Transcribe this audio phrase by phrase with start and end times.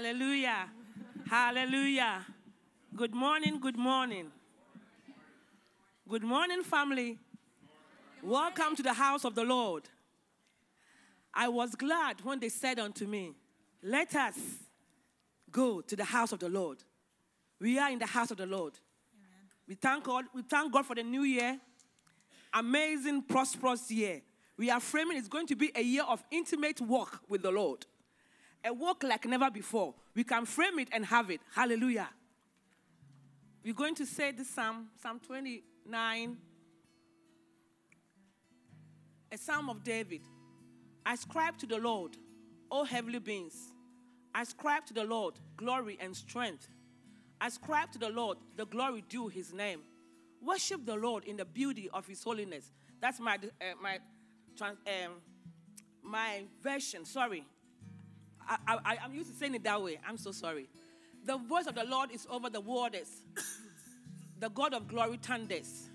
[0.00, 0.70] Hallelujah.
[1.28, 2.24] Hallelujah.
[2.96, 3.60] Good morning.
[3.60, 4.32] Good morning.
[6.08, 7.18] Good morning, family.
[8.22, 9.82] Welcome to the house of the Lord.
[11.34, 13.34] I was glad when they said unto me,
[13.82, 14.38] Let us
[15.52, 16.78] go to the house of the Lord.
[17.60, 18.78] We are in the house of the Lord.
[19.68, 20.24] We thank God.
[20.34, 21.60] We thank God for the new year.
[22.54, 24.22] Amazing, prosperous year.
[24.56, 27.84] We are framing it's going to be a year of intimate walk with the Lord
[28.64, 29.94] a walk like never before.
[30.14, 31.40] We can frame it and have it.
[31.54, 32.08] Hallelujah.
[33.64, 36.36] We're going to say this psalm, Psalm 29,
[39.32, 40.22] a psalm of David.
[41.04, 42.16] Ascribe to the Lord,
[42.70, 43.54] O heavenly beings.
[44.34, 46.68] Ascribe to the Lord glory and strength.
[47.40, 49.80] Ascribe to the Lord the glory due his name.
[50.42, 52.70] Worship the Lord in the beauty of his holiness.
[53.00, 53.98] That's my, uh, my,
[54.56, 55.12] trans, um,
[56.02, 57.04] my version.
[57.04, 57.44] Sorry.
[58.50, 59.98] I, I, I'm used to saying it that way.
[60.06, 60.68] I'm so sorry.
[61.24, 63.22] The voice of the Lord is over the waters.
[64.40, 65.88] the God of glory thunders.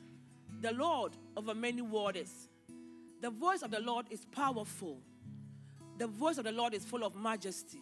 [0.61, 2.47] The Lord over many waters.
[3.21, 4.99] The voice of the Lord is powerful.
[5.97, 7.81] The voice of the Lord is full of majesty.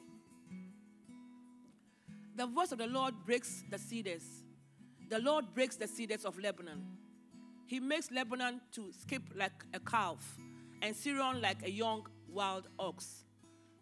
[2.35, 4.23] The voice of the Lord breaks the cedars.
[5.09, 6.83] The Lord breaks the cedars of Lebanon.
[7.67, 10.37] He makes Lebanon to skip like a calf
[10.81, 13.23] and Sirion like a young wild ox.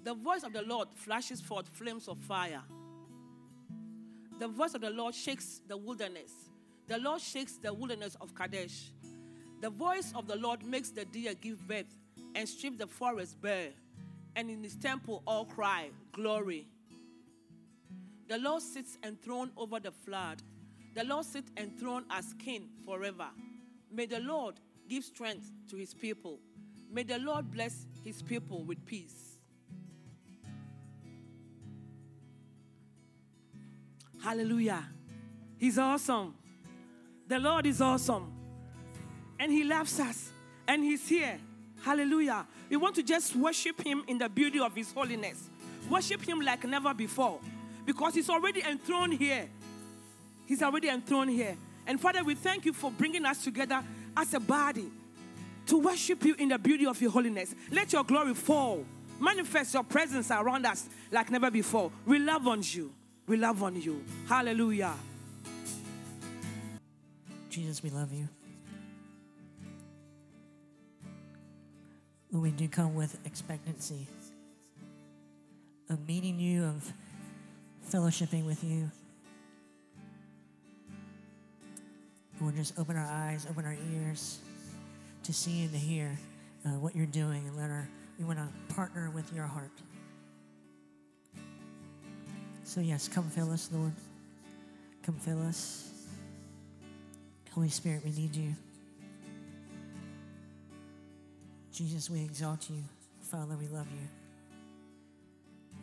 [0.04, 2.64] The voice of the Lord flashes forth flames of fire.
[4.40, 6.32] The voice of the Lord shakes the wilderness.
[6.88, 8.92] The Lord shakes the wilderness of Kadesh.
[9.62, 11.96] The voice of the Lord makes the deer give birth
[12.34, 13.70] and strips the forest bare.
[14.36, 16.68] And in his temple all cry, Glory.
[18.28, 20.42] The Lord sits enthroned over the flood.
[20.96, 23.28] The Lord sits enthroned as king forever.
[23.92, 24.56] May the Lord
[24.90, 26.40] give strength to his people.
[26.90, 29.31] May the Lord bless his people with peace.
[34.22, 34.84] Hallelujah.
[35.58, 36.36] He's awesome.
[37.28, 38.32] The Lord is awesome.
[39.40, 40.32] And He loves us.
[40.68, 41.40] And He's here.
[41.84, 42.46] Hallelujah.
[42.70, 45.50] We want to just worship Him in the beauty of His holiness.
[45.90, 47.40] Worship Him like never before.
[47.86, 49.50] Because He's already enthroned here.
[50.46, 51.58] He's already enthroned here.
[51.88, 53.84] And Father, we thank you for bringing us together
[54.16, 54.90] as a body
[55.66, 57.56] to worship you in the beauty of your holiness.
[57.72, 58.86] Let your glory fall.
[59.20, 61.92] Manifest your presence around us like never before.
[62.06, 62.92] We love on you.
[63.28, 64.04] We love on you.
[64.28, 64.94] Hallelujah.
[67.50, 68.28] Jesus, we love you.
[72.32, 74.08] Lord, we do come with expectancy
[75.90, 76.94] of meeting you, of
[77.90, 78.90] fellowshipping with you.
[82.40, 84.40] Lord, just open our eyes, open our ears
[85.24, 86.18] to see and to hear
[86.66, 87.88] uh, what you're doing, and let our
[88.18, 89.72] we want to partner with your heart.
[92.74, 93.92] So yes, come fill us, Lord.
[95.04, 95.92] Come fill us.
[97.54, 98.54] Holy Spirit, we need you.
[101.74, 102.78] Jesus, we exalt you.
[103.24, 104.08] Father, we love you.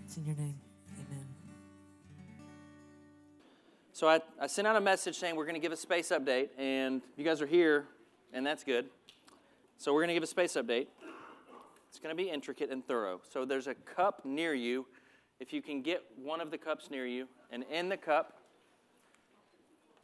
[0.06, 0.58] It's in your name.
[0.94, 1.26] Amen.
[3.92, 6.48] So I, I sent out a message saying we're going to give a space update,
[6.56, 7.84] and you guys are here,
[8.32, 8.86] and that's good.
[9.76, 10.86] So we're going to give a space update.
[11.90, 13.20] It's going to be intricate and thorough.
[13.30, 14.86] So there's a cup near you.
[15.40, 18.38] If you can get one of the cups near you, and in the cup,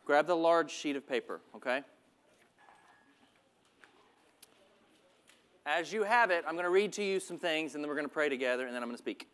[0.05, 1.83] grab the large sheet of paper, okay?
[5.67, 7.97] As you have it, I'm going to read to you some things, and then we're
[7.97, 9.29] going to pray together, and then I'm going to speak.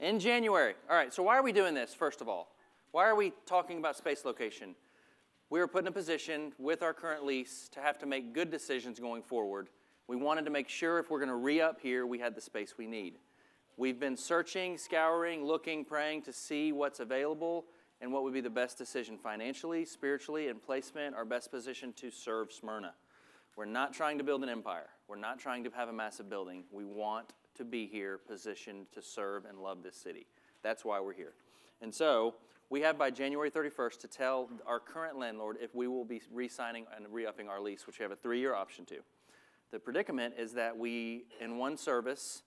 [0.00, 2.52] In January, all right, so why are we doing this, first of all?
[2.92, 4.74] Why are we talking about space location?
[5.48, 8.50] We were put in a position with our current lease to have to make good
[8.50, 9.68] decisions going forward.
[10.08, 12.40] We wanted to make sure if we're going to re up here, we had the
[12.40, 13.18] space we need.
[13.78, 17.66] We've been searching, scouring, looking, praying to see what's available
[18.00, 22.10] and what would be the best decision financially, spiritually, and placement, our best position to
[22.10, 22.94] serve Smyrna.
[23.54, 24.88] We're not trying to build an empire.
[25.08, 26.64] We're not trying to have a massive building.
[26.70, 30.26] We want to be here positioned to serve and love this city.
[30.62, 31.34] That's why we're here.
[31.82, 32.36] And so
[32.70, 36.48] we have by January 31st to tell our current landlord if we will be re
[36.48, 38.96] signing and re upping our lease, which we have a three year option to.
[39.70, 42.42] The predicament is that we, in one service,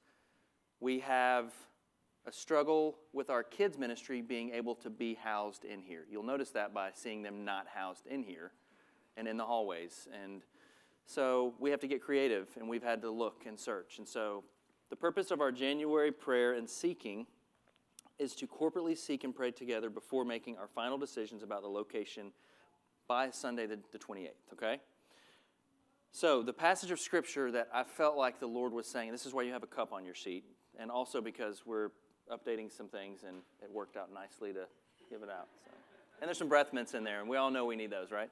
[0.79, 1.53] we have
[2.25, 6.05] a struggle with our kids' ministry being able to be housed in here.
[6.09, 8.51] You'll notice that by seeing them not housed in here
[9.17, 10.07] and in the hallways.
[10.23, 10.43] And
[11.05, 13.97] so we have to get creative, and we've had to look and search.
[13.97, 14.43] And so
[14.89, 17.25] the purpose of our January prayer and seeking
[18.19, 22.31] is to corporately seek and pray together before making our final decisions about the location
[23.07, 24.79] by Sunday, the, the 28th, okay?
[26.11, 29.33] So, the passage of scripture that I felt like the Lord was saying, this is
[29.33, 30.43] why you have a cup on your seat,
[30.79, 31.89] and also because we're
[32.31, 34.65] updating some things and it worked out nicely to
[35.09, 35.47] give it out.
[35.65, 35.71] So.
[36.21, 38.29] And there's some breath mints in there, and we all know we need those, right?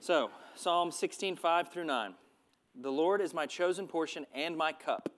[0.00, 2.14] So, Psalm 16, 5 through 9.
[2.80, 5.10] The Lord is my chosen portion and my cup.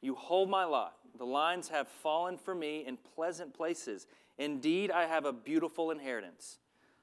[0.00, 0.96] You hold my lot.
[1.18, 4.06] The lines have fallen for me in pleasant places.
[4.38, 6.58] Indeed, I have a beautiful inheritance.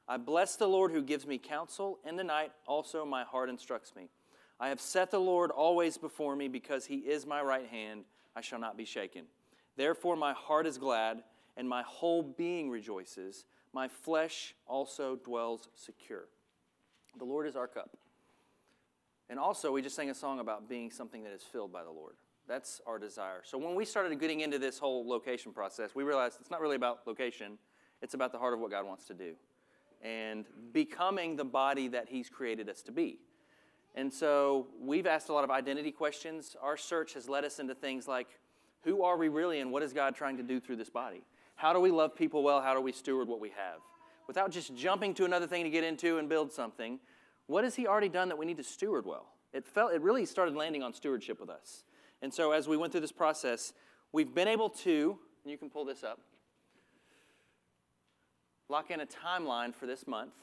[0.10, 2.00] I bless the Lord who gives me counsel.
[2.04, 4.10] In the night, also my heart instructs me.
[4.60, 8.06] I have set the Lord always before me because he is my right hand.
[8.36, 9.26] I shall not be shaken.
[9.78, 11.22] Therefore, my heart is glad
[11.56, 13.46] and my whole being rejoices.
[13.72, 16.26] My flesh also dwells secure.
[17.20, 17.96] The Lord is our cup.
[19.30, 21.92] And also, we just sang a song about being something that is filled by the
[21.92, 22.16] Lord.
[22.48, 23.42] That's our desire.
[23.44, 26.78] So when we started getting into this whole location process, we realized it's not really
[26.78, 27.60] about location,
[28.02, 29.36] it's about the heart of what God wants to do
[30.02, 33.20] and becoming the body that He's created us to be.
[33.96, 36.56] And so we've asked a lot of identity questions.
[36.62, 38.28] Our search has led us into things like
[38.84, 41.24] who are we really and what is God trying to do through this body?
[41.56, 42.62] How do we love people well?
[42.62, 43.80] How do we steward what we have?
[44.28, 47.00] Without just jumping to another thing to get into and build something,
[47.48, 49.26] what has He already done that we need to steward well?
[49.52, 51.84] It felt it really started landing on stewardship with us.
[52.22, 53.74] And so as we went through this process,
[54.12, 56.20] we've been able to, and you can pull this up,
[58.70, 60.34] lock in a timeline for this month.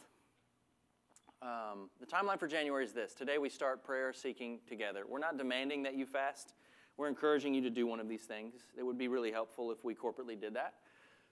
[1.40, 3.14] Um, the timeline for January is this.
[3.14, 5.04] Today we start prayer seeking together.
[5.08, 6.54] We're not demanding that you fast.
[6.96, 8.54] We're encouraging you to do one of these things.
[8.76, 10.74] It would be really helpful if we corporately did that.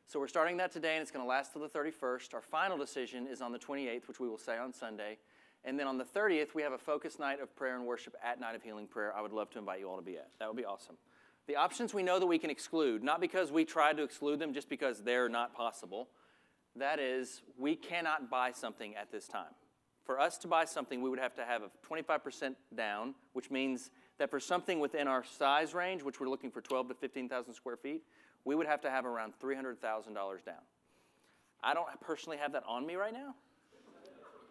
[0.06, 2.32] So we're starting that today, and it's going to last till the 31st.
[2.32, 5.18] Our final decision is on the 28th, which we will say on Sunday.
[5.64, 8.38] And then on the 30th, we have a focus night of prayer and worship at
[8.38, 9.16] Night of Healing Prayer.
[9.16, 10.28] I would love to invite you all to be at.
[10.38, 10.96] That would be awesome.
[11.48, 14.52] The options we know that we can exclude, not because we tried to exclude them,
[14.52, 16.08] just because they're not possible.
[16.76, 19.54] That is, we cannot buy something at this time.
[20.04, 23.90] For us to buy something, we would have to have a 25% down, which means
[24.18, 27.76] that for something within our size range, which we're looking for 12 to 15,000 square
[27.76, 28.02] feet,
[28.44, 29.78] we would have to have around $300,000
[30.44, 30.54] down.
[31.62, 33.34] I don't personally have that on me right now,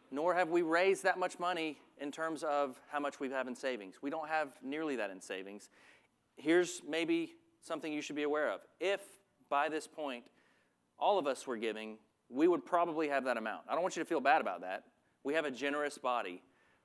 [0.10, 3.56] nor have we raised that much money in terms of how much we have in
[3.56, 3.96] savings.
[4.01, 5.70] We don't have nearly that in savings.
[6.36, 8.62] Here's maybe something you should be aware of.
[8.80, 9.01] If
[9.50, 10.24] by this point
[10.98, 11.98] all of us were giving,
[12.34, 13.62] we would probably have that amount.
[13.70, 14.84] I don't want you to feel bad about that.
[15.24, 16.42] We have a generous body,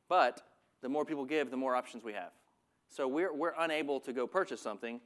[0.09, 0.43] but
[0.83, 2.31] the more people give, the more options we have.
[2.89, 5.01] So we're, we're unable to go purchase something,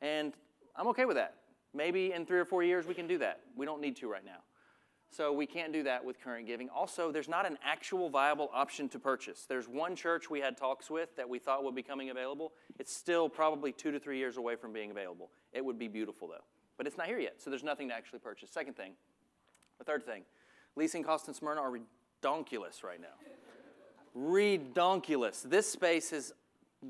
[0.00, 0.32] and
[0.76, 1.34] I'm okay with that.
[1.74, 3.40] Maybe in three or four years we can do that.
[3.56, 4.38] We don't need to right now.
[5.10, 6.68] So we can't do that with current giving.
[6.68, 9.46] Also, there's not an actual viable option to purchase.
[9.48, 12.52] There's one church we had talks with that we thought would be coming available.
[12.78, 15.30] It's still probably two to three years away from being available.
[15.52, 16.44] It would be beautiful though,
[16.76, 18.50] but it's not here yet, so there's nothing to actually purchase.
[18.50, 18.92] Second thing,
[19.78, 20.22] the third thing,
[20.76, 23.08] leasing costs in Smyrna are redonkulous right now.
[24.16, 25.42] Redonkulous.
[25.42, 26.32] This space is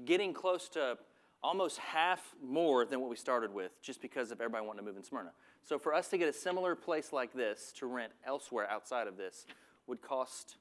[0.04, 0.98] getting close to
[1.42, 4.96] almost half more than what we started with just because of everybody wanting to move
[4.96, 5.32] in Smyrna.
[5.62, 9.16] So for us to get a similar place like this to rent elsewhere outside of
[9.16, 9.46] this
[9.86, 10.56] would cost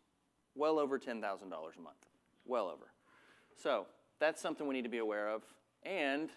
[0.55, 1.96] well over $10,000 a month.
[2.46, 2.91] Well over.
[3.62, 3.88] So
[4.19, 5.43] that's something we need to be aware of.
[5.84, 6.29] And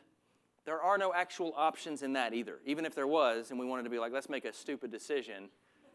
[0.65, 2.61] there are no actual options in that either.
[2.65, 5.49] Even if there was, and we wanted to be like, let's make a stupid decision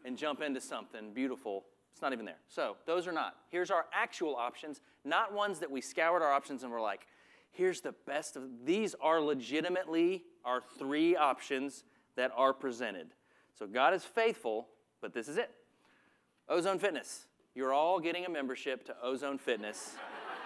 [0.06, 2.40] and jump into something beautiful, it's not even there.
[2.48, 3.36] So those are not.
[3.50, 7.08] Here's our actual options, not ones that we scoured our options and were like,
[7.56, 11.86] Here's the best of these are legitimately our three options
[12.18, 13.08] that are presented.
[13.58, 14.68] So God is faithful,
[15.02, 15.52] but this is it.
[16.50, 17.28] Ozone Fitness.
[17.56, 19.96] You're all getting a membership to Ozone Fitness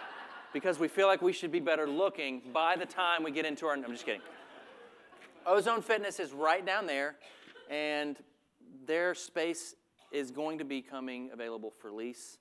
[0.53, 3.65] because we feel like we should be better looking by the time we get into
[3.65, 3.73] our.
[3.73, 4.21] I'm just kidding.
[5.47, 7.15] Ozone Fitness is right down there,
[7.71, 8.17] and
[8.89, 9.75] their space
[10.11, 12.39] is going to be coming available for lease.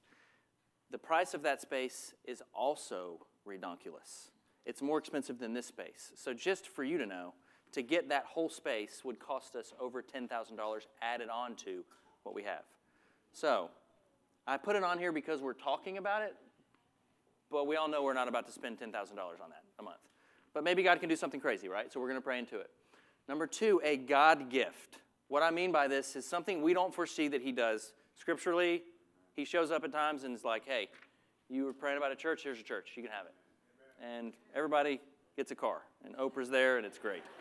[0.91, 4.31] The price of that space is also redonkulous.
[4.65, 6.13] It's more expensive than this space.
[6.17, 7.35] So, just for you to know,
[7.73, 10.27] to get that whole space would cost us over $10,000
[11.03, 11.85] added on to
[12.23, 12.63] what we have.
[13.33, 13.69] So,
[14.47, 16.35] I put it on here because we're talking about it,
[17.51, 19.99] but we all know we're not about to spend $10,000 on that a month.
[20.55, 21.93] But maybe God can do something crazy, right?
[21.93, 22.71] So, we're going to pray into it.
[23.29, 25.01] Number two, a God gift.
[25.29, 27.93] What I mean by this is something we don't foresee that He does.
[28.15, 28.83] Scripturally,
[29.37, 30.89] He shows up at times and is like, hey,
[31.49, 33.35] you were praying about a church, here's a church, you can have it.
[34.05, 35.01] And everybody
[35.37, 37.23] gets a car, and Oprah's there, and it's great.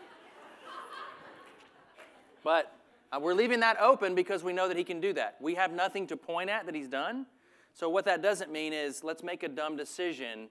[2.44, 2.72] But
[3.12, 5.36] uh, we're leaving that open because we know that He can do that.
[5.40, 7.26] We have nothing to point at that He's done.
[7.74, 10.48] So, what that doesn't mean is let's make a dumb decision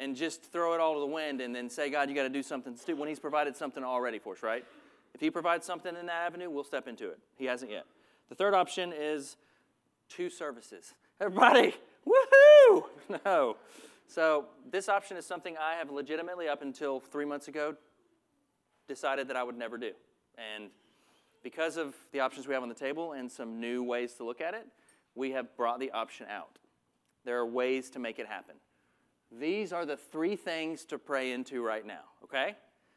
[0.00, 2.28] and just throw it all to the wind and then say, God, you got to
[2.28, 4.64] do something stupid when He's provided something already for us, right?
[5.18, 7.18] If He provides something in that avenue, we'll step into it.
[7.34, 7.86] He hasn't yet.
[8.28, 9.36] The third option is
[10.08, 10.94] two services.
[11.20, 11.74] Everybody,
[12.06, 12.84] woohoo!
[13.24, 13.56] No.
[14.06, 17.74] So, this option is something I have legitimately, up until three months ago,
[18.86, 19.90] decided that I would never do.
[20.54, 20.70] And
[21.42, 24.40] because of the options we have on the table and some new ways to look
[24.40, 24.68] at it,
[25.16, 26.60] we have brought the option out.
[27.24, 28.54] There are ways to make it happen.
[29.36, 32.54] These are the three things to pray into right now, okay?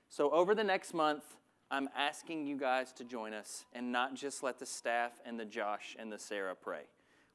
[0.07, 1.23] So, over the next month,
[1.71, 5.45] I'm asking you guys to join us and not just let the staff and the
[5.45, 6.81] Josh and the Sarah pray.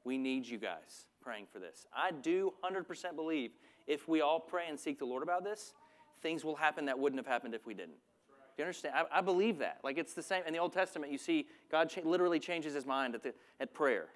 [0.05, 1.87] We need you guys praying for this.
[1.95, 3.53] I do 100% believe
[3.87, 5.73] if we all pray and seek the Lord about this,
[6.21, 7.97] things will happen that wouldn't have happened if we didn't.
[8.29, 8.95] Do you understand?
[8.95, 9.79] I, I believe that.
[9.83, 11.11] Like it's the same in the Old Testament.
[11.11, 14.09] You see, God cha- literally changes His mind at, the, at prayer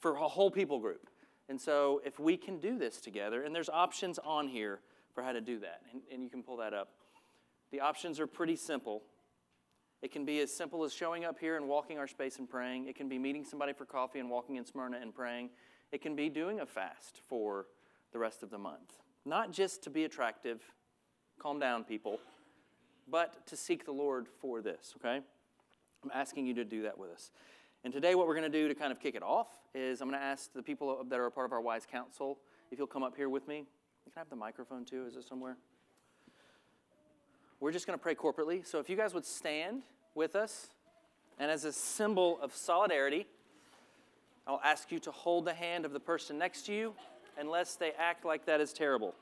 [0.00, 1.08] for a whole people group.
[1.48, 4.80] And so, if we can do this together, and there's options on here
[5.14, 6.88] for how to do that, and, and you can pull that up.
[7.70, 9.02] The options are pretty simple.
[10.02, 12.86] It can be as simple as showing up here and walking our space and praying.
[12.86, 15.50] It can be meeting somebody for coffee and walking in Smyrna and praying.
[15.92, 17.66] It can be doing a fast for
[18.12, 18.94] the rest of the month.
[19.24, 20.62] Not just to be attractive,
[21.38, 22.20] calm down, people,
[23.08, 25.20] but to seek the Lord for this, okay?
[26.04, 27.30] I'm asking you to do that with us.
[27.84, 30.08] And today, what we're going to do to kind of kick it off is I'm
[30.08, 32.38] going to ask the people that are a part of our Wise Council
[32.70, 33.64] if you'll come up here with me.
[34.04, 35.06] Can I have the microphone too?
[35.06, 35.56] Is it somewhere?
[37.66, 38.64] We're just going to pray corporately.
[38.64, 39.82] So if you guys would stand
[40.14, 40.68] with us,
[41.36, 43.26] and as a symbol of solidarity,
[44.46, 46.94] I'll ask you to hold the hand of the person next to you
[47.36, 49.16] unless they act like that is terrible.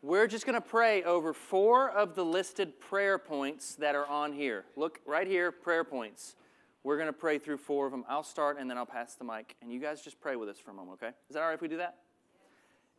[0.00, 4.32] We're just going to pray over four of the listed prayer points that are on
[4.32, 4.66] here.
[4.76, 6.36] Look right here, prayer points.
[6.84, 8.04] We're going to pray through four of them.
[8.08, 9.56] I'll start and then I'll pass the mic.
[9.60, 11.14] And you guys just pray with us for a moment, okay?
[11.28, 11.96] Is that all right if we do that?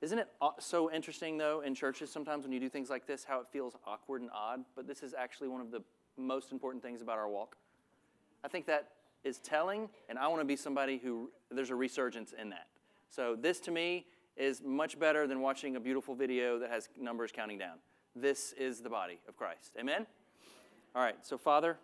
[0.01, 0.27] Isn't it
[0.59, 3.75] so interesting, though, in churches sometimes when you do things like this, how it feels
[3.85, 4.65] awkward and odd?
[4.75, 5.81] But this is actually one of the
[6.17, 7.55] most important things about our walk.
[8.43, 8.89] I think that
[9.23, 12.67] is telling, and I want to be somebody who there's a resurgence in that.
[13.09, 17.31] So, this to me is much better than watching a beautiful video that has numbers
[17.31, 17.77] counting down.
[18.15, 19.73] This is the body of Christ.
[19.79, 20.07] Amen?
[20.95, 21.77] All right, so Father,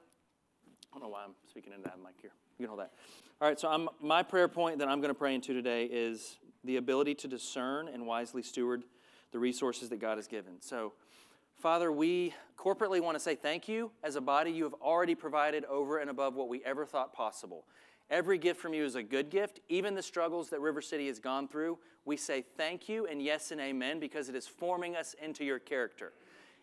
[0.92, 2.32] I don't know why I'm speaking into that mic here.
[2.58, 2.92] You can hold that.
[3.40, 6.40] All right, so I'm, my prayer point that I'm going to pray into today is
[6.68, 8.84] the ability to discern and wisely steward
[9.32, 10.62] the resources that God has given.
[10.62, 10.94] So,
[11.60, 13.92] Father, we corporately want to say thank you.
[14.04, 17.66] As a body, you have already provided over and above what we ever thought possible.
[18.10, 19.60] Every gift from you is a good gift.
[19.68, 23.52] Even the struggles that River City has gone through, we say thank you and yes
[23.52, 26.14] and amen because it is forming us into your character.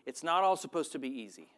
[0.05, 1.49] It's not all supposed to be easy.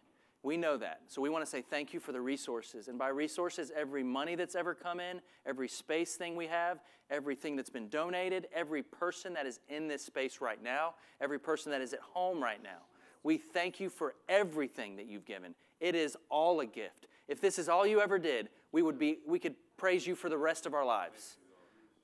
[0.48, 1.01] We know that.
[1.10, 2.88] So we want to say thank you for the resources.
[2.88, 6.80] And by resources, every money that's ever come in, every space thing we have,
[7.12, 11.70] everything that's been donated, every person that is in this space right now, every person
[11.74, 12.80] that is at home right now.
[13.24, 15.54] We thank you for everything that you've given.
[15.82, 17.08] It is all a gift.
[17.27, 20.30] If this is all you ever did, we would be we could praise you for
[20.30, 21.36] the rest of our lives.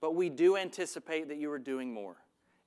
[0.02, 2.18] But we do anticipate that you are doing more.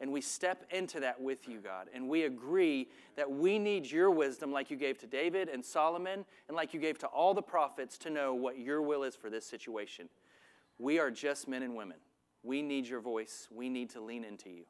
[0.00, 1.88] And we step into that with you, God.
[1.94, 6.24] And we agree that we need your wisdom, like you gave to David and Solomon,
[6.48, 9.30] and like you gave to all the prophets, to know what your will is for
[9.30, 10.08] this situation.
[10.78, 11.96] We are just men and women.
[12.42, 13.48] We need your voice.
[13.50, 14.64] We need to lean into you.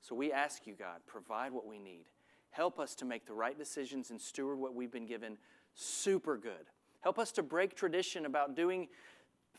[0.00, 2.04] So we ask you, God, provide what we need.
[2.50, 5.36] Help us to make the right decisions and steward what we've been given
[5.74, 6.70] super good.
[7.00, 8.88] Help us to break tradition about doing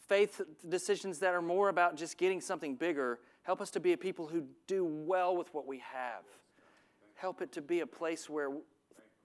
[0.08, 3.20] faith decisions that are more about just getting something bigger.
[3.46, 6.24] Help us to be a people who do well with what we have.
[7.14, 8.50] Help it to be a place where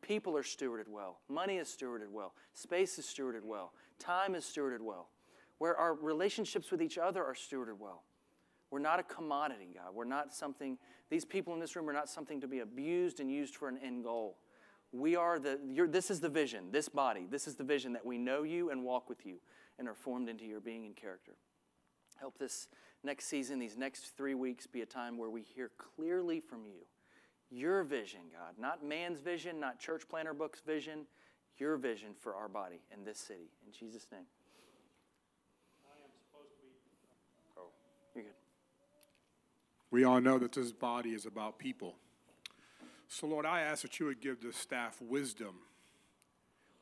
[0.03, 4.81] people are stewarded well, money is stewarded well, space is stewarded well, time is stewarded
[4.81, 5.09] well,
[5.59, 8.05] where our relationships with each other are stewarded well.
[8.71, 9.95] We're not a commodity, God.
[9.95, 13.31] We're not something, these people in this room are not something to be abused and
[13.31, 14.37] used for an end goal.
[14.93, 15.59] We are the,
[15.89, 18.85] this is the vision, this body, this is the vision that we know you and
[18.85, 19.37] walk with you
[19.79, 21.33] and are formed into your being and character.
[22.19, 22.69] Help this
[23.03, 26.87] next season, these next three weeks, be a time where we hear clearly from you.
[27.51, 31.07] Your vision, God, not man's vision, not church planner book's vision,
[31.59, 33.51] your vision for our body and this city.
[33.67, 34.23] In Jesus' name.
[37.57, 37.71] Oh,
[38.15, 38.33] you're good.
[39.91, 41.97] We all know that this body is about people.
[43.09, 45.57] So, Lord, I ask that you would give the staff wisdom.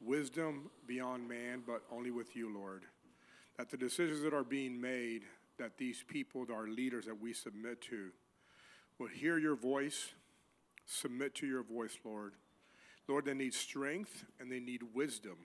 [0.00, 2.84] Wisdom beyond man, but only with you, Lord.
[3.56, 5.22] That the decisions that are being made,
[5.58, 8.10] that these people, our leaders that we submit to,
[8.98, 10.12] will hear your voice,
[10.86, 12.34] submit to your voice, Lord.
[13.06, 15.36] Lord, they need strength and they need wisdom,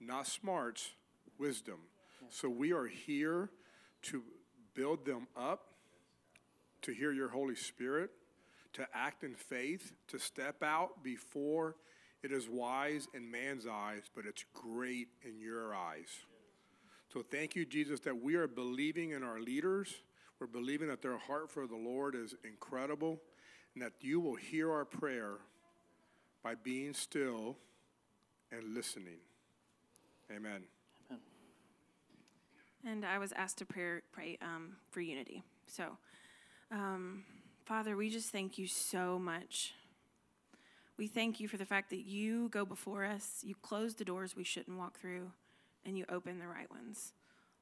[0.00, 0.90] not smarts,
[1.38, 1.78] wisdom.
[2.28, 3.50] So we are here
[4.02, 4.22] to
[4.74, 5.66] build them up,
[6.82, 8.10] to hear your Holy Spirit,
[8.72, 11.76] to act in faith, to step out before
[12.22, 16.08] it is wise in man's eyes, but it's great in your eyes.
[17.12, 19.96] So thank you, Jesus, that we are believing in our leaders.
[20.40, 23.20] We're believing that their heart for the Lord is incredible
[23.74, 25.34] and that you will hear our prayer
[26.42, 27.58] by being still
[28.50, 29.18] and listening.
[30.30, 30.62] Amen.
[31.10, 31.20] Amen.
[32.86, 35.42] And I was asked to pray, pray um, for unity.
[35.66, 35.98] So,
[36.70, 37.24] um,
[37.66, 39.74] Father, we just thank you so much.
[40.96, 44.34] We thank you for the fact that you go before us, you close the doors
[44.34, 45.30] we shouldn't walk through,
[45.84, 47.12] and you open the right ones.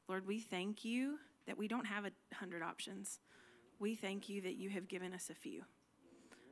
[0.08, 3.18] Lord, we thank you that we don't have a hundred options.
[3.78, 5.62] We thank you that you have given us a few.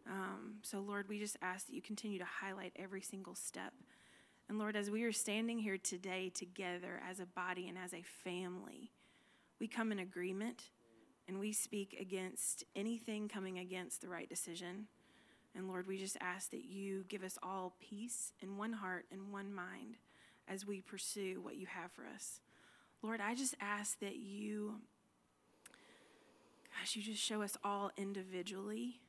[0.08, 3.74] Um, so, Lord, we just ask that you continue to highlight every single step.
[4.48, 8.02] And Lord, as we are standing here today together as a body and as a
[8.24, 8.90] family,
[9.60, 10.70] we come in agreement
[11.26, 14.86] and we speak against anything coming against the right decision.
[15.54, 19.30] And Lord, we just ask that you give us all peace in one heart and
[19.30, 19.98] one mind
[20.48, 22.40] as we pursue what you have for us.
[23.02, 24.76] Lord, I just ask that you,
[26.78, 29.00] gosh, you just show us all individually.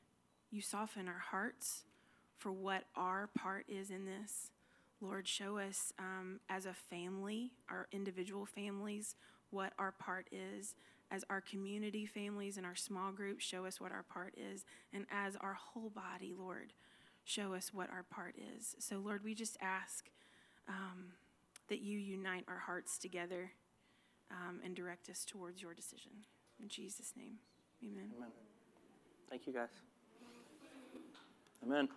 [0.50, 1.84] You soften our hearts
[2.38, 4.50] for what our part is in this.
[5.00, 9.16] Lord, show us um, as a family, our individual families,
[9.50, 10.74] what our part is.
[11.12, 14.64] As our community families and our small groups, show us what our part is.
[14.92, 16.72] And as our whole body, Lord,
[17.24, 18.76] show us what our part is.
[18.78, 20.08] So, Lord, we just ask
[20.68, 21.14] um,
[21.70, 23.52] that you unite our hearts together
[24.30, 26.12] um, and direct us towards your decision.
[26.60, 27.36] In Jesus' name,
[27.82, 28.10] amen.
[28.16, 28.28] Amen.
[29.30, 29.70] Thank you, guys.
[31.64, 31.88] Amen.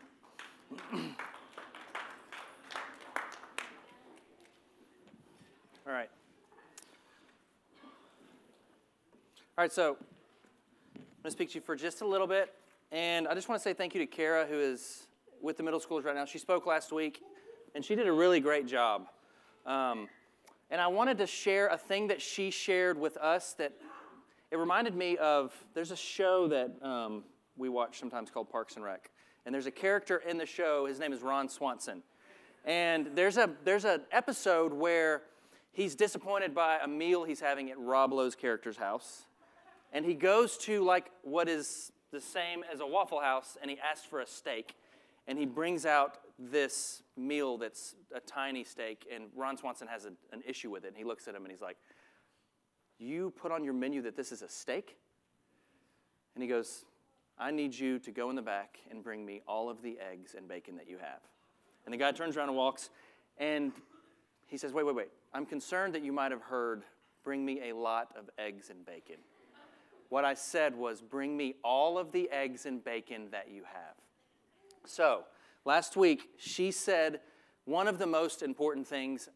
[5.85, 6.09] All right.
[9.57, 9.97] All right, so
[10.95, 12.53] I'm going to speak to you for just a little bit.
[12.91, 15.07] And I just want to say thank you to Kara, who is
[15.41, 16.25] with the middle schools right now.
[16.25, 17.21] She spoke last week,
[17.75, 19.07] and she did a really great job.
[19.65, 20.07] Um,
[20.69, 23.73] and I wanted to share a thing that she shared with us that
[24.51, 27.23] it reminded me of there's a show that um,
[27.57, 29.09] we watch sometimes called Parks and Rec.
[29.45, 32.01] And there's a character in the show, his name is Ron Swanson.
[32.65, 35.23] And there's, a, there's an episode where
[35.73, 39.25] he's disappointed by a meal he's having at Rob Lowe's character's house.
[39.91, 43.77] And he goes to like what is the same as a Waffle House and he
[43.79, 44.75] asks for a steak.
[45.27, 46.19] And he brings out
[46.51, 49.07] this meal that's a tiny steak.
[49.13, 50.89] And Ron Swanson has a, an issue with it.
[50.89, 51.77] And he looks at him and he's like,
[52.99, 54.97] You put on your menu that this is a steak?
[56.35, 56.85] And he goes,
[57.37, 60.35] I need you to go in the back and bring me all of the eggs
[60.37, 61.19] and bacon that you have.
[61.85, 62.89] And the guy turns around and walks,
[63.37, 63.71] and
[64.47, 65.09] he says, Wait, wait, wait.
[65.33, 66.83] I'm concerned that you might have heard,
[67.23, 69.17] bring me a lot of eggs and bacon.
[70.09, 73.95] What I said was, Bring me all of the eggs and bacon that you have.
[74.85, 75.23] So,
[75.65, 77.19] last week, she said
[77.65, 79.29] one of the most important things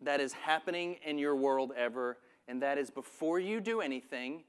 [0.00, 4.44] that is happening in your world ever, and that is before you do anything,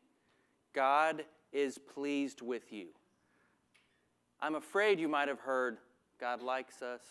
[0.74, 2.88] God is pleased with you.
[4.40, 5.78] I'm afraid you might have heard,
[6.20, 7.02] God likes us.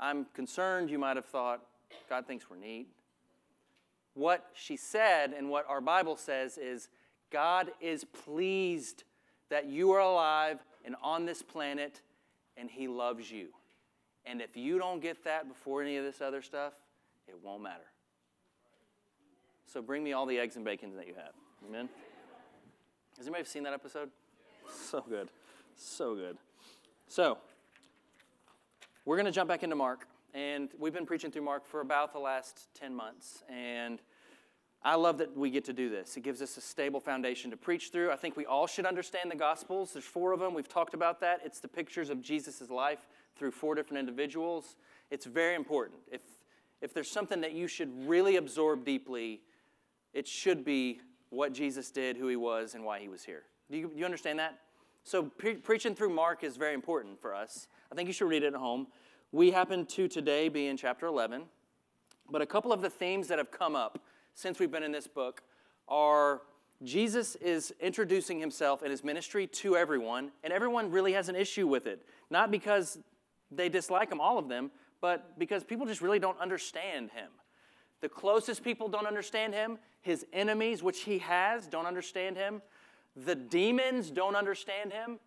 [0.00, 1.62] I'm concerned you might have thought,
[2.08, 2.88] God thinks we're neat.
[4.14, 6.88] What she said and what our Bible says is,
[7.30, 9.04] God is pleased
[9.48, 12.00] that you are alive and on this planet,
[12.56, 13.48] and He loves you.
[14.24, 16.74] And if you don't get that before any of this other stuff,
[17.26, 17.84] it won't matter.
[19.66, 21.32] So bring me all the eggs and bacon that you have.
[21.68, 21.88] Amen?
[23.16, 24.10] Has anybody seen that episode?
[24.70, 25.28] So good.
[25.76, 26.36] So good.
[27.08, 27.38] So,
[29.04, 30.06] we're going to jump back into Mark.
[30.34, 33.42] And we've been preaching through Mark for about the last 10 months.
[33.50, 34.00] And
[34.84, 36.16] I love that we get to do this.
[36.16, 38.10] It gives us a stable foundation to preach through.
[38.10, 39.92] I think we all should understand the Gospels.
[39.92, 40.54] There's four of them.
[40.54, 41.40] We've talked about that.
[41.44, 44.74] It's the pictures of Jesus' life through four different individuals.
[45.10, 46.00] It's very important.
[46.10, 46.22] If,
[46.80, 49.42] if there's something that you should really absorb deeply,
[50.12, 53.44] it should be what Jesus did, who he was, and why he was here.
[53.70, 54.58] Do you, do you understand that?
[55.04, 57.68] So, pre- preaching through Mark is very important for us.
[57.90, 58.88] I think you should read it at home.
[59.30, 61.44] We happen to today be in chapter 11,
[62.30, 64.00] but a couple of the themes that have come up
[64.34, 65.42] since we've been in this book
[65.88, 66.42] are
[66.82, 71.68] Jesus is introducing himself and his ministry to everyone, and everyone really has an issue
[71.68, 72.04] with it.
[72.30, 72.98] Not because
[73.50, 77.28] they dislike him, all of them, but because people just really don't understand him.
[78.00, 79.78] The closest people don't understand him.
[80.00, 82.62] His enemies, which he has, don't understand him.
[83.14, 85.20] The demons don't understand him.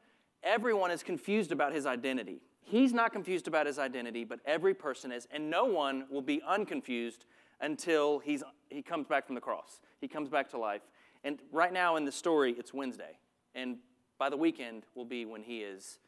[0.44, 2.42] Everyone is confused about his identity.
[2.62, 6.42] He's not confused about his identity, but every person is, and no one will be
[6.46, 7.26] unconfused
[7.62, 9.80] until he's, he comes back from the cross.
[10.02, 10.82] He comes back to life.
[11.24, 13.18] And right now in the story, it's Wednesday.
[13.54, 13.78] And
[14.18, 16.00] by the weekend will be when he is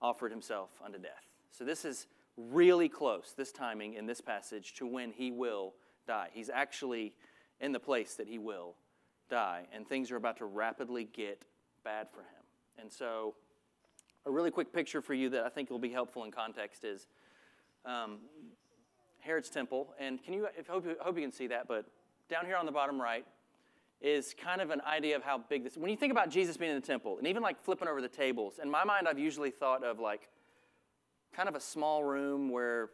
[0.00, 1.26] offered himself unto death.
[1.50, 5.74] So this is really close, this timing in this passage, to when he will
[6.06, 6.28] die.
[6.32, 7.14] He's actually
[7.60, 8.74] in the place that he will
[9.30, 11.44] die, and things are about to rapidly get
[11.84, 12.42] bad for him.
[12.78, 13.34] And so,
[14.26, 17.06] a really quick picture for you that I think will be helpful in context is
[17.84, 18.18] um,
[19.22, 19.94] Herod's temple.
[19.98, 21.86] And can you, I hope, you- hope you can see that, but
[22.28, 23.24] down here on the bottom right
[24.00, 25.76] is kind of an idea of how big this.
[25.76, 28.08] When you think about Jesus being in the temple, and even like flipping over the
[28.08, 30.28] tables, in my mind, I've usually thought of like
[31.32, 32.90] kind of a small room where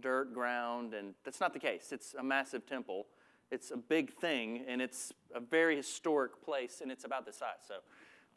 [0.00, 1.92] dirt ground, and that's not the case.
[1.92, 3.06] It's a massive temple.
[3.50, 7.62] It's a big thing, and it's a very historic place, and it's about this size.
[7.68, 7.74] So,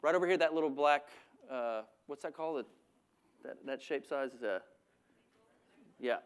[0.02, 1.08] right over here, that little black,
[1.50, 2.66] uh, what's that called?
[3.42, 4.60] That, that shape size is a,
[5.98, 6.18] yeah,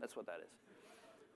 [0.00, 0.50] that's what that is.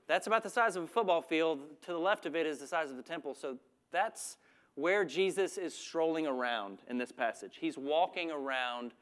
[0.06, 1.60] That's about the size of a football field.
[1.82, 3.34] To the left of it is the size of the temple.
[3.34, 3.58] So
[3.92, 4.38] that's
[4.74, 7.58] where Jesus is strolling around in this passage.
[7.60, 8.92] He's walking around.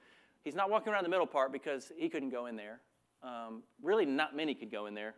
[0.45, 2.81] He's not walking around the middle part because he couldn't go in there.
[3.23, 5.15] Um, really, not many could go in there,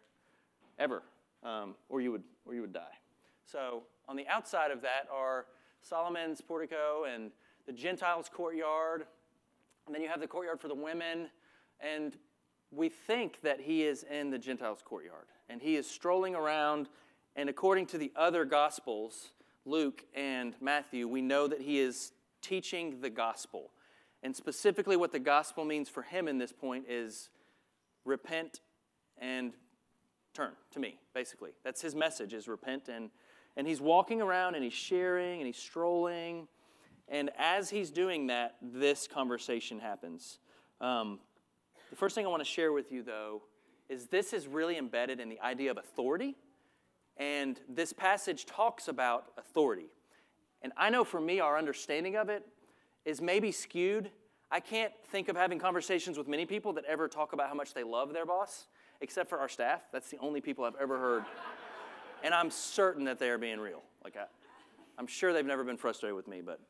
[0.79, 1.03] ever,
[1.43, 2.97] um, or you would or you would die.
[3.45, 5.47] So on the outside of that are
[5.83, 7.31] Solomon's portico and
[7.67, 9.07] the Gentiles' courtyard,
[9.87, 11.29] and then you have the courtyard for the women,
[11.81, 12.17] and
[12.71, 16.89] we think that he is in the Gentiles' courtyard, and he is strolling around.
[17.37, 19.33] And according to the other Gospels,
[19.65, 23.71] Luke and Matthew, we know that he is teaching the gospel.
[24.23, 27.31] And specifically, what the gospel means for him in this point is
[28.05, 28.61] repent
[29.19, 29.53] and
[30.35, 31.51] turn to me, basically.
[31.65, 32.89] That's his message is repent.
[32.89, 33.11] And,
[33.57, 36.49] and he's walking around and he's sharing and he's strolling.
[37.09, 40.39] And as he's doing that, this conversation happens.
[40.81, 41.19] Um,
[41.91, 43.43] the first thing I want to share with you, though,
[43.89, 46.37] is this is really embedded in the idea of authority.
[47.17, 49.87] And this passage talks about authority.
[50.63, 52.47] And I know for me, our understanding of it
[53.05, 54.11] is maybe skewed.
[54.51, 57.75] I can't think of having conversations with many people that ever talk about how much
[57.75, 58.67] they love their boss,
[59.01, 59.83] except for our staff.
[59.93, 61.25] That's the only people I've ever heard.
[62.23, 63.81] And I'm certain that they are being real.
[64.05, 64.25] Like I,
[64.99, 66.61] I'm sure they've never been frustrated with me, but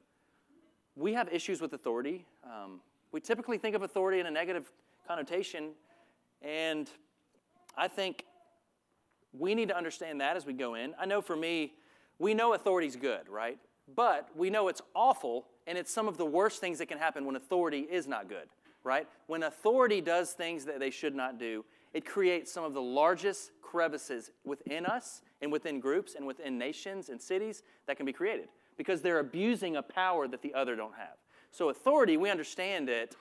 [0.94, 2.24] we have issues with authority.
[2.44, 2.80] Um,
[3.10, 4.70] we typically think of authority in a negative
[5.10, 5.72] connotation,
[6.40, 6.88] and
[7.76, 8.24] I think
[9.36, 10.94] we need to understand that as we go in.
[11.00, 11.72] I know for me,
[12.20, 13.58] we know authority's good, right?
[13.96, 17.24] But we know it's awful, and it's some of the worst things that can happen
[17.24, 18.48] when authority is not good,
[18.84, 19.08] right?
[19.26, 23.50] When authority does things that they should not do, it creates some of the largest
[23.62, 28.46] crevices within us and within groups and within nations and cities that can be created
[28.76, 31.16] because they're abusing a power that the other don't have.
[31.50, 33.16] So, authority, we understand it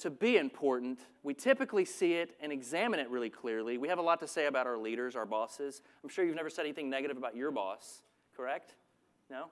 [0.00, 1.00] to be important.
[1.22, 3.78] We typically see it and examine it really clearly.
[3.78, 5.82] We have a lot to say about our leaders, our bosses.
[6.02, 8.02] I'm sure you've never said anything negative about your boss,
[8.36, 8.74] correct?
[9.30, 9.46] No?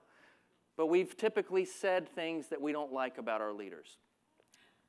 [0.76, 3.98] But we've typically said things that we don't like about our leaders.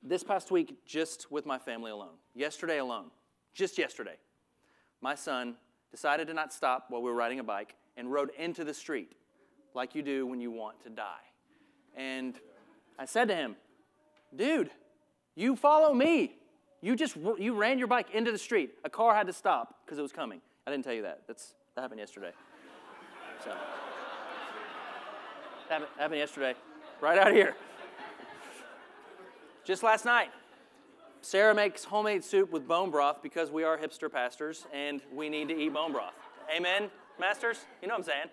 [0.01, 3.11] This past week, just with my family alone, yesterday alone,
[3.53, 4.15] just yesterday,
[5.01, 5.55] my son
[5.91, 9.13] decided to not stop while we were riding a bike and rode into the street
[9.73, 11.25] like you do when you want to die.
[11.95, 12.39] And
[12.97, 13.55] I said to him,
[14.35, 14.69] dude,
[15.35, 16.35] you follow me.
[16.81, 18.71] You just you ran your bike into the street.
[18.83, 20.41] A car had to stop because it was coming.
[20.65, 21.21] I didn't tell you that.
[21.27, 22.31] That's that happened yesterday.
[23.43, 23.51] So
[25.69, 26.55] happened, happened yesterday,
[27.01, 27.55] right out here.
[29.65, 30.29] Just last night,
[31.21, 35.47] Sarah makes homemade soup with bone broth because we are hipster pastors and we need
[35.49, 36.13] to eat bone broth.
[36.55, 36.89] Amen,
[37.19, 37.65] masters?
[37.81, 38.27] You know what I'm saying?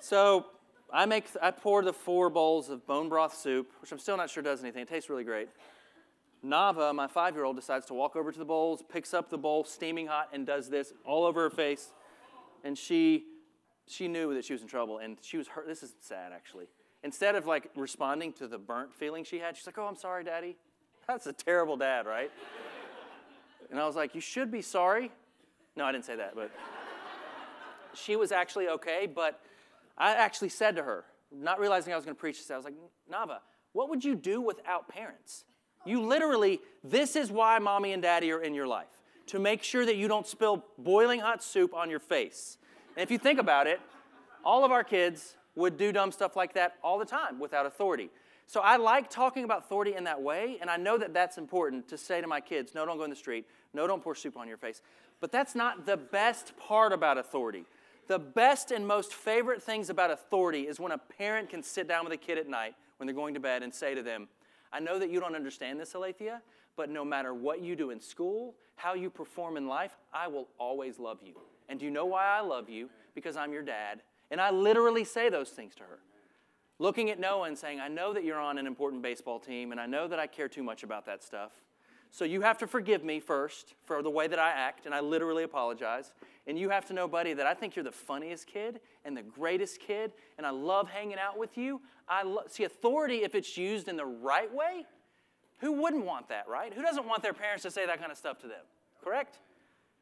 [0.00, 0.46] So
[0.92, 4.30] I make I pour the four bowls of bone broth soup, which I'm still not
[4.30, 4.82] sure does anything.
[4.82, 5.48] It tastes really great.
[6.44, 10.06] Nava, my five-year-old, decides to walk over to the bowls, picks up the bowl, steaming
[10.06, 11.92] hot, and does this all over her face.
[12.64, 13.24] And she
[13.86, 15.66] she knew that she was in trouble, and she was hurt.
[15.66, 16.66] This is sad, actually.
[17.02, 20.24] Instead of like responding to the burnt feeling she had, she's like, "Oh, I'm sorry,
[20.24, 20.56] Daddy."
[21.06, 22.30] That's a terrible dad, right?
[23.70, 25.12] And I was like, "You should be sorry."
[25.76, 26.50] No, I didn't say that, but
[27.92, 29.06] she was actually okay.
[29.06, 29.42] But
[29.98, 32.64] I actually said to her, not realizing I was going to preach this, I was
[32.64, 32.76] like,
[33.12, 33.40] "Nava,
[33.72, 35.44] what would you do without parents?"
[35.84, 39.84] You literally, this is why mommy and daddy are in your life to make sure
[39.84, 42.58] that you don't spill boiling hot soup on your face.
[42.96, 43.80] And if you think about it,
[44.44, 48.10] all of our kids would do dumb stuff like that all the time without authority.
[48.46, 51.86] So I like talking about authority in that way, and I know that that's important
[51.88, 54.36] to say to my kids no, don't go in the street, no, don't pour soup
[54.36, 54.80] on your face.
[55.20, 57.66] But that's not the best part about authority.
[58.08, 62.04] The best and most favorite things about authority is when a parent can sit down
[62.04, 64.28] with a kid at night when they're going to bed and say to them,
[64.72, 66.42] I know that you don't understand this, Alethea,
[66.74, 70.48] but no matter what you do in school, how you perform in life, I will
[70.58, 71.34] always love you.
[71.68, 72.88] And do you know why I love you?
[73.14, 74.00] Because I'm your dad.
[74.30, 75.98] And I literally say those things to her.
[76.78, 79.80] Looking at Noah and saying, I know that you're on an important baseball team, and
[79.80, 81.50] I know that I care too much about that stuff.
[82.10, 85.00] So you have to forgive me first for the way that I act, and I
[85.00, 86.12] literally apologize.
[86.46, 89.22] And you have to know, buddy, that I think you're the funniest kid and the
[89.22, 91.80] greatest kid, and I love hanging out with you.
[92.08, 94.86] I lo- see authority if it's used in the right way.
[95.58, 96.72] Who wouldn't want that, right?
[96.72, 98.64] Who doesn't want their parents to say that kind of stuff to them?
[99.04, 99.38] Correct?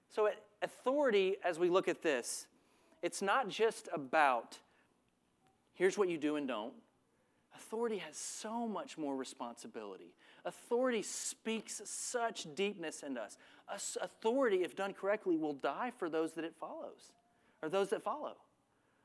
[0.08, 2.46] So it, authority, as we look at this,
[3.02, 4.58] it's not just about
[5.74, 6.74] here's what you do and don't.
[7.54, 10.14] Authority has so much more responsibility.
[10.46, 13.36] Authority speaks such deepness in us.
[14.00, 17.12] Authority, if done correctly, will die for those that it follows,
[17.62, 18.36] or those that follow.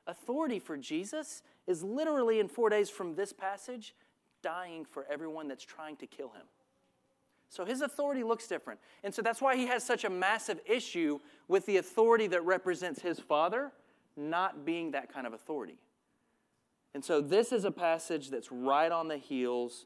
[0.08, 3.96] Authority for Jesus is literally in four days from this passage,
[4.44, 6.46] dying for everyone that's trying to kill him.
[7.50, 8.80] So his authority looks different.
[9.04, 13.02] And so that's why he has such a massive issue with the authority that represents
[13.02, 13.72] his father
[14.16, 15.78] not being that kind of authority.
[16.94, 19.86] And so this is a passage that's right on the heels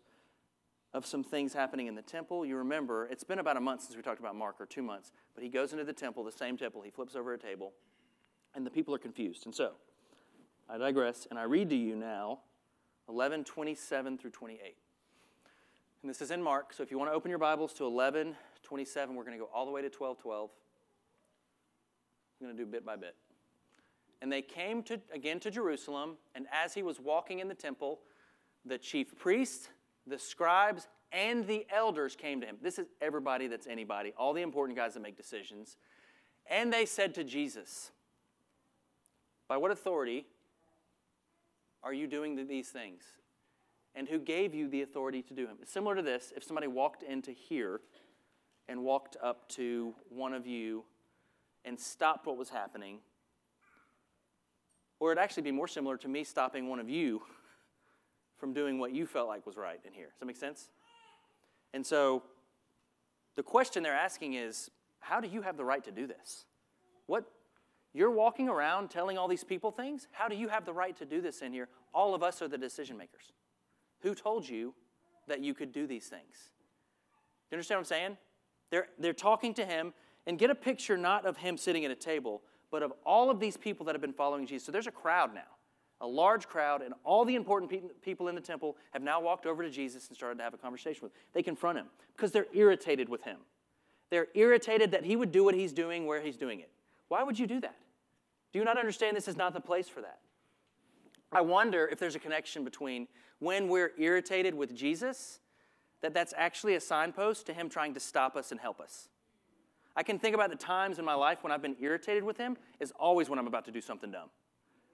[0.95, 2.45] of some things happening in the temple.
[2.45, 5.11] You remember, it's been about a month since we talked about Mark, or two months,
[5.35, 7.73] but he goes into the temple, the same temple, he flips over a table,
[8.55, 9.45] and the people are confused.
[9.45, 9.73] And so,
[10.69, 12.39] I digress, and I read to you now
[13.09, 14.77] 11 27 through 28.
[16.01, 18.33] And this is in Mark, so if you want to open your Bibles to 11
[18.63, 20.49] 27, we're going to go all the way to 12 12.
[22.39, 23.15] I'm going to do bit by bit.
[24.21, 27.99] And they came to, again to Jerusalem, and as he was walking in the temple,
[28.65, 29.69] the chief priests,
[30.07, 32.57] the scribes, and the elders came to him.
[32.61, 35.77] This is everybody that's anybody, all the important guys that make decisions.
[36.47, 37.91] And they said to Jesus,
[39.47, 40.25] By what authority
[41.83, 43.03] are you doing these things?
[43.95, 45.57] And who gave you the authority to do them?
[45.61, 47.79] It's similar to this if somebody walked into here
[48.67, 50.83] and walked up to one of you
[51.63, 52.99] and stopped what was happening
[54.99, 57.21] or it'd actually be more similar to me stopping one of you
[58.45, 60.05] from doing what you felt like was right in here.
[60.05, 60.69] Does that make sense?
[61.73, 62.21] And so
[63.35, 66.45] the question they're asking is how do you have the right to do this?
[67.07, 67.25] What
[67.91, 70.07] you're walking around telling all these people things?
[70.11, 71.69] How do you have the right to do this in here?
[71.91, 73.31] All of us are the decision makers.
[74.01, 74.75] Who told you
[75.27, 76.51] that you could do these things?
[77.49, 78.17] Do you understand what I'm saying?
[78.69, 79.91] They're, they're talking to him,
[80.27, 83.39] and get a picture not of him sitting at a table, but of all of
[83.39, 84.67] these people that have been following Jesus.
[84.67, 85.54] So there's a crowd now,
[86.01, 89.45] a large crowd, and all the important pe- people in the temple have now walked
[89.45, 91.17] over to Jesus and started to have a conversation with him.
[91.33, 93.37] They confront him because they're irritated with him.
[94.09, 96.69] They're irritated that he would do what he's doing where he's doing it.
[97.07, 97.75] Why would you do that?
[98.51, 100.19] Do you not understand this is not the place for that?
[101.31, 103.07] I wonder if there's a connection between
[103.39, 105.39] when we're irritated with Jesus,
[106.01, 109.09] that that's actually a signpost to him trying to stop us and help us.
[109.95, 112.57] I can think about the times in my life when I've been irritated with him
[112.79, 114.29] is always when I'm about to do something dumb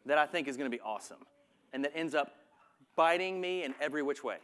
[0.05, 1.17] that I think is going to be awesome
[1.73, 2.35] and that ends up
[2.95, 4.37] biting me in every which way.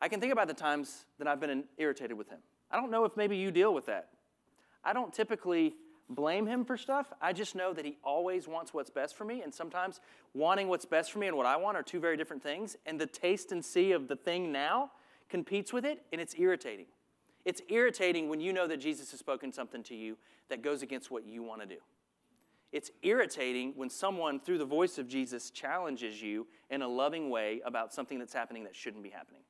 [0.00, 2.38] I can think about the times that I've been irritated with him.
[2.70, 4.08] I don't know if maybe you deal with that.
[4.84, 5.74] I don't typically
[6.10, 7.12] blame him for stuff.
[7.20, 10.00] I just know that he always wants what's best for me, and sometimes
[10.34, 12.98] wanting what's best for me and what I want are two very different things, and
[12.98, 14.92] the taste and see of the thing now
[15.28, 16.86] competes with it, and it's irritating.
[17.44, 20.16] It's irritating when you know that Jesus has spoken something to you
[20.48, 21.80] that goes against what you want to do.
[22.72, 27.62] It's irritating when someone, through the voice of Jesus, challenges you in a loving way
[27.64, 29.40] about something that's happening that shouldn't be happening.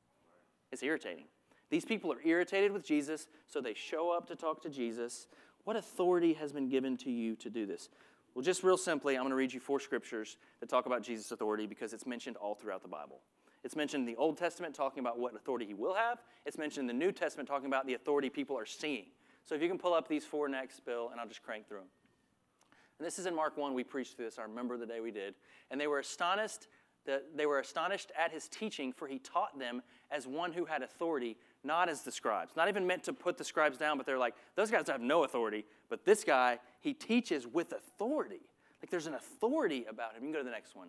[0.70, 1.24] It's irritating.
[1.70, 5.26] These people are irritated with Jesus, so they show up to talk to Jesus.
[5.64, 7.88] What authority has been given to you to do this?
[8.34, 11.32] Well, just real simply, I'm going to read you four scriptures that talk about Jesus'
[11.32, 13.20] authority because it's mentioned all throughout the Bible.
[13.64, 16.22] It's mentioned in the Old Testament talking about what authority he will have.
[16.46, 19.06] It's mentioned in the New Testament talking about the authority people are seeing.
[19.44, 21.78] So if you can pull up these four next, Bill, and I'll just crank through
[21.78, 21.88] them.
[22.98, 23.74] And this is in Mark 1.
[23.74, 24.38] We preached through this.
[24.38, 25.34] I remember the day we did.
[25.70, 26.68] And they were astonished
[27.06, 30.82] that they were astonished at his teaching, for he taught them as one who had
[30.82, 32.54] authority, not as the scribes.
[32.54, 35.24] Not even meant to put the scribes down, but they're like, those guys have no
[35.24, 35.64] authority.
[35.88, 38.42] But this guy, he teaches with authority.
[38.82, 40.22] Like there's an authority about him.
[40.22, 40.88] You can go to the next one.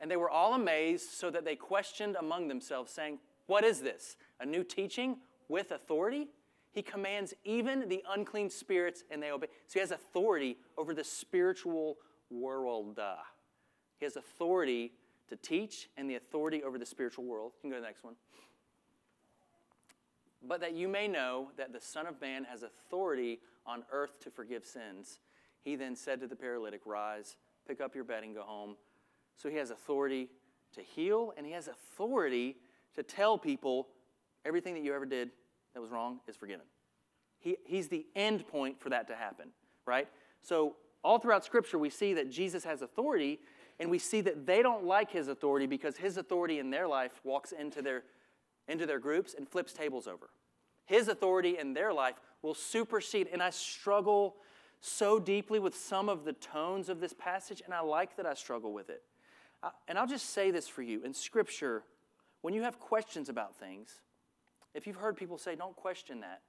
[0.00, 4.16] And they were all amazed, so that they questioned among themselves, saying, What is this?
[4.38, 6.28] A new teaching with authority?
[6.72, 9.48] He commands even the unclean spirits, and they obey.
[9.66, 11.96] So he has authority over the spiritual
[12.30, 12.98] world.
[13.98, 14.92] He has authority
[15.28, 17.52] to teach and the authority over the spiritual world.
[17.56, 18.14] You can go to the next one.
[20.46, 24.30] But that you may know that the Son of Man has authority on earth to
[24.30, 25.20] forgive sins.
[25.62, 28.76] He then said to the paralytic, Rise, pick up your bed, and go home.
[29.36, 30.28] So he has authority
[30.74, 32.56] to heal, and he has authority
[32.94, 33.88] to tell people
[34.44, 35.30] everything that you ever did
[35.74, 36.66] that was wrong is forgiven.
[37.38, 39.48] He, he's the end point for that to happen,
[39.86, 40.08] right?
[40.42, 43.40] So, all throughout Scripture, we see that Jesus has authority,
[43.78, 47.12] and we see that they don't like his authority because his authority in their life
[47.24, 48.02] walks into their,
[48.68, 50.28] into their groups and flips tables over.
[50.84, 54.36] His authority in their life will supersede, and I struggle
[54.80, 58.34] so deeply with some of the tones of this passage, and I like that I
[58.34, 59.02] struggle with it.
[59.62, 61.84] Uh, and I'll just say this for you in Scripture,
[62.42, 64.00] when you have questions about things,
[64.74, 66.40] if you've heard people say, don't question that,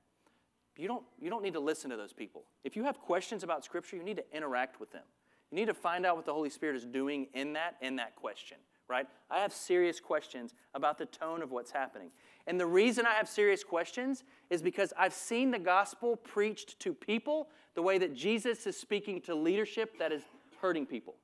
[0.78, 2.44] you don't, you don't need to listen to those people.
[2.64, 5.04] If you have questions about Scripture, you need to interact with them.
[5.52, 8.16] You need to find out what the Holy Spirit is doing in that, in that
[8.16, 8.58] question,
[8.88, 9.06] right?
[9.30, 12.10] I have serious questions about the tone of what's happening.
[12.48, 16.94] And the reason I have serious questions is because I've seen the gospel preached to
[16.94, 20.24] people the way that Jesus is speaking to leadership that is
[20.62, 21.16] hurting people.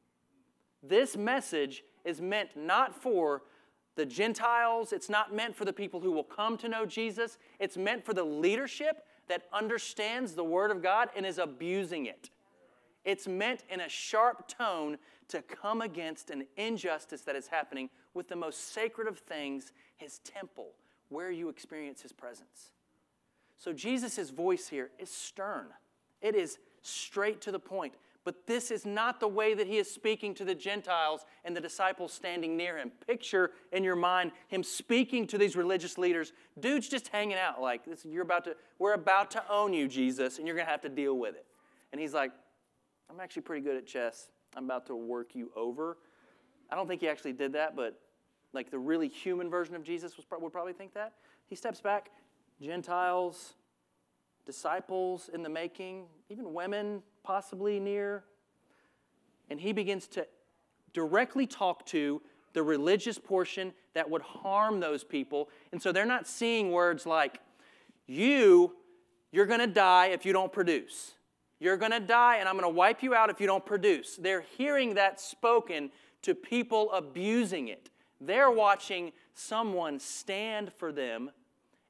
[0.83, 3.43] This message is meant not for
[3.97, 7.75] the Gentiles, it's not meant for the people who will come to know Jesus, it's
[7.75, 12.29] meant for the leadership that understands the Word of God and is abusing it.
[13.03, 14.97] It's meant in a sharp tone
[15.29, 20.19] to come against an injustice that is happening with the most sacred of things, His
[20.19, 20.69] temple,
[21.09, 22.71] where you experience His presence.
[23.57, 25.67] So Jesus' voice here is stern,
[26.21, 27.93] it is straight to the point.
[28.27, 31.61] But this is not the way that he is speaking to the Gentiles and the
[31.61, 32.91] disciples standing near him.
[33.07, 36.33] Picture in your mind him speaking to these religious leaders.
[36.59, 40.39] Dude's just hanging out like this, you're about to, we're about to own you, Jesus,
[40.39, 41.45] and you're gonna have to deal with it.
[41.93, 42.33] And he's like,
[43.09, 44.27] I'm actually pretty good at chess.
[44.57, 45.97] I'm about to work you over.
[46.69, 47.97] I don't think he actually did that, but
[48.51, 51.13] like the really human version of Jesus was, would probably think that.
[51.45, 52.09] He steps back,
[52.61, 53.53] Gentiles,
[54.47, 58.23] disciples in the making, even women possibly near.
[59.51, 60.25] And he begins to
[60.93, 62.21] directly talk to
[62.53, 65.49] the religious portion that would harm those people.
[65.71, 67.39] And so they're not seeing words like,
[68.07, 68.73] you,
[69.31, 71.13] you're going to die if you don't produce.
[71.59, 74.15] You're going to die, and I'm going to wipe you out if you don't produce.
[74.15, 77.89] They're hearing that spoken to people abusing it.
[78.21, 81.31] They're watching someone stand for them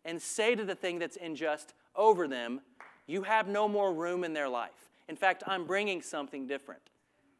[0.04, 2.62] and say to the thing that's unjust over them,
[3.08, 4.90] You have no more room in their life.
[5.10, 6.82] In fact, I'm bringing something different.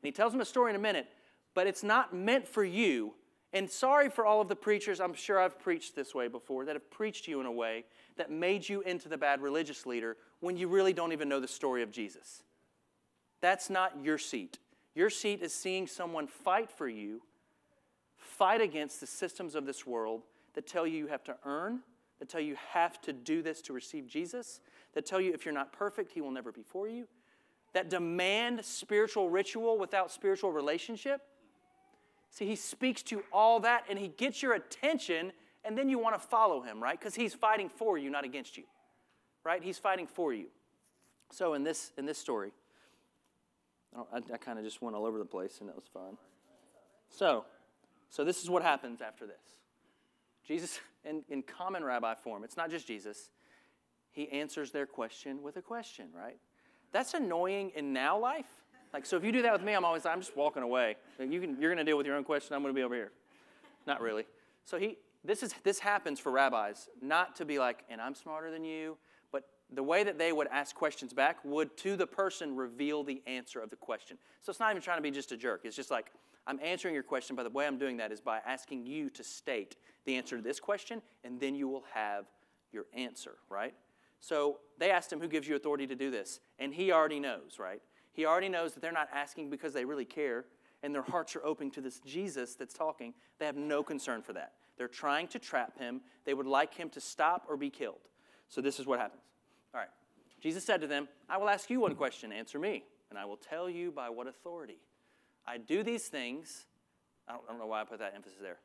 [0.02, 1.08] And he tells them a story in a minute,
[1.54, 3.14] but it's not meant for you.
[3.54, 6.76] And sorry for all of the preachers, I'm sure I've preached this way before, that
[6.76, 7.86] have preached you in a way
[8.18, 11.48] that made you into the bad religious leader when you really don't even know the
[11.48, 12.44] story of Jesus.
[13.42, 14.60] That's not your seat.
[14.96, 17.22] Your seat is seeing someone fight for you,
[18.18, 20.24] fight against the systems of this world
[20.56, 21.82] that tell you you have to earn,
[22.20, 24.60] that tell you have to do this to receive Jesus,
[24.94, 27.08] that tell you if you're not perfect, He will never be for you,
[27.74, 31.22] that demand spiritual ritual without spiritual relationship.
[32.30, 35.32] See, he speaks to all that and he gets your attention,
[35.64, 37.00] and then you want to follow him, right?
[37.00, 38.64] Because he's fighting for you, not against you,
[39.44, 39.64] right?
[39.64, 40.48] He's fighting for you.
[41.32, 42.52] So in this in this story,
[43.96, 46.18] I, I kind of just went all over the place, and that was fun.
[47.10, 47.46] So,
[48.10, 49.56] so this is what happens after this.
[50.48, 53.32] Jesus, in, in common rabbi form, it's not just Jesus.
[54.12, 56.38] He answers their question with a question, right?
[56.94, 58.46] That's annoying in now life.
[58.94, 60.96] Like, so if you do that with me, I'm always, I'm just walking away.
[61.20, 62.56] You can, you're going to deal with your own question.
[62.56, 63.12] I'm going to be over here.
[63.86, 64.26] Not really.
[64.64, 68.50] So he, this is, this happens for rabbis, not to be like, and I'm smarter
[68.50, 68.98] than you,
[69.32, 69.44] but
[69.74, 73.60] the way that they would ask questions back would to the person reveal the answer
[73.60, 74.18] of the question.
[74.42, 75.62] So it's not even trying to be just a jerk.
[75.66, 76.12] It's just like,
[76.48, 79.24] I'm answering your question, but the way I'm doing that is by asking you to
[79.24, 79.76] state
[80.06, 82.26] the answer to this question, and then you will have
[82.72, 83.76] your answer, right?
[84.22, 86.40] So they asked him, Who gives you authority to do this?
[86.58, 87.82] And he already knows, right?
[88.14, 90.46] He already knows that they're not asking because they really care
[90.84, 93.14] and their hearts are open to this Jesus that's talking.
[93.40, 94.54] They have no concern for that.
[94.78, 96.02] They're trying to trap him.
[96.26, 98.00] They would like him to stop or be killed.
[98.48, 99.24] So this is what happens.
[99.74, 99.90] All right.
[100.40, 102.32] Jesus said to them, I will ask you one question.
[102.32, 104.78] Answer me, and I will tell you by what authority.
[105.48, 106.66] I do these things.
[107.28, 108.58] I don't, I don't know why I put that emphasis there.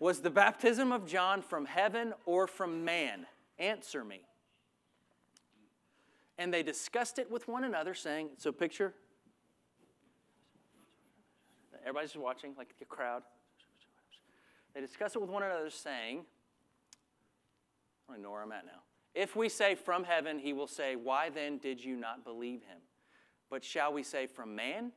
[0.00, 3.26] Was the baptism of John from heaven or from man?
[3.58, 4.22] Answer me.
[6.38, 8.94] And they discussed it with one another, saying, So picture.
[11.82, 13.22] Everybody's just watching, like a crowd.
[14.74, 16.24] They discussed it with one another, saying,
[18.08, 18.82] I don't know where I'm at now.
[19.14, 22.78] If we say from heaven, he will say, Why then did you not believe him?
[23.50, 24.92] But shall we say from man?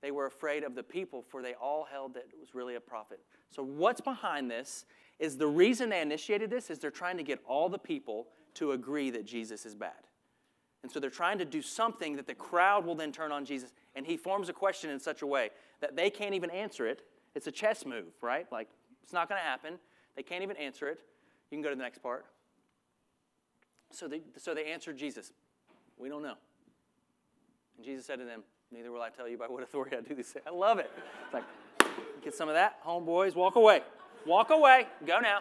[0.00, 2.80] They were afraid of the people, for they all held that it was really a
[2.80, 3.20] prophet.
[3.50, 4.84] So, what's behind this
[5.18, 8.72] is the reason they initiated this is they're trying to get all the people to
[8.72, 9.92] agree that Jesus is bad.
[10.82, 13.72] And so they're trying to do something that the crowd will then turn on Jesus.
[13.96, 17.02] And he forms a question in such a way that they can't even answer it.
[17.34, 18.46] It's a chess move, right?
[18.52, 18.68] Like,
[19.02, 19.74] it's not going to happen.
[20.16, 21.00] They can't even answer it.
[21.50, 22.26] You can go to the next part.
[23.90, 25.32] So they, so they answered Jesus,
[25.96, 26.36] We don't know.
[27.76, 30.14] And Jesus said to them, Neither will I tell you by what authority I do
[30.14, 30.36] this.
[30.46, 30.90] I love it.
[31.24, 31.44] It's like,
[32.22, 33.82] get some of that, homeboys, walk away.
[34.26, 34.86] Walk away.
[35.06, 35.40] Go now.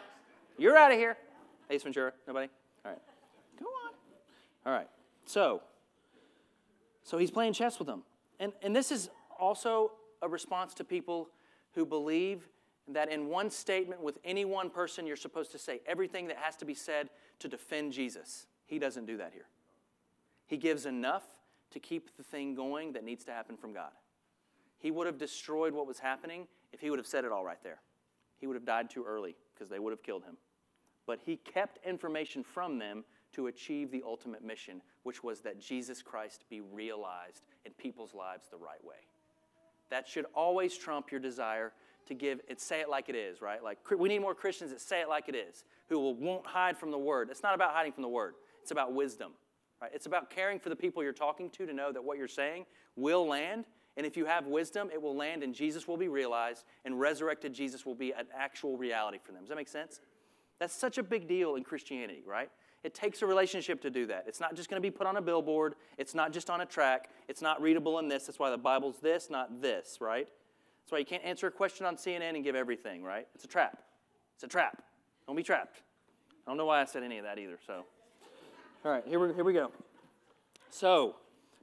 [0.58, 1.18] You're out of here.
[1.70, 2.48] Ace Ventura, nobody?
[2.86, 3.02] All right.
[3.60, 3.94] Go on.
[4.66, 4.88] All right.
[5.26, 5.62] So,
[7.04, 8.04] so he's playing chess with them.
[8.40, 11.30] And, and this is also a response to people
[11.74, 12.48] who believe
[12.88, 16.56] that in one statement with any one person, you're supposed to say everything that has
[16.56, 17.10] to be said
[17.40, 18.48] to defend Jesus.
[18.66, 19.48] He doesn't do that here.
[20.46, 21.24] He gives enough
[21.72, 23.92] to keep the thing going that needs to happen from God.
[24.80, 27.62] He would have destroyed what was happening if he would have said it all right
[27.64, 27.80] there.
[28.40, 30.38] He would have died too early because they would have killed him.
[31.06, 33.04] But he kept information from them
[33.34, 38.46] to achieve the ultimate mission, which was that Jesus Christ be realized in people's lives
[38.52, 38.96] the right way.
[39.90, 41.74] That should always trump your desire
[42.08, 43.64] to give it, say it like it is, right?
[43.64, 46.78] Like we need more Christians that say it like it is, who will, won't hide
[46.78, 47.30] from the word.
[47.30, 49.32] It's not about hiding from the word, it's about wisdom.
[49.82, 49.92] Right?
[49.94, 52.66] It's about caring for the people you're talking to to know that what you're saying
[52.96, 53.66] will land.
[53.96, 57.54] And if you have wisdom, it will land and Jesus will be realized and resurrected
[57.54, 59.42] Jesus will be an actual reality for them.
[59.42, 60.02] Does that make sense?
[60.60, 62.50] That's such a big deal in Christianity, right?
[62.84, 64.26] It takes a relationship to do that.
[64.28, 65.76] It's not just going to be put on a billboard.
[65.98, 67.10] It's not just on a track.
[67.28, 68.26] It's not readable in this.
[68.28, 70.28] That's why the Bible's this, not this, right?
[70.84, 73.28] That's why you can't answer a question on CNN and give everything, right?
[73.36, 73.84] It's a trap.
[74.36, 74.84] It's a trap.
[75.26, 75.82] Don't be trapped.
[76.46, 77.86] I don't know why I said any of that either, so.
[78.86, 79.72] All right, here we, here we go.
[80.70, 81.16] So,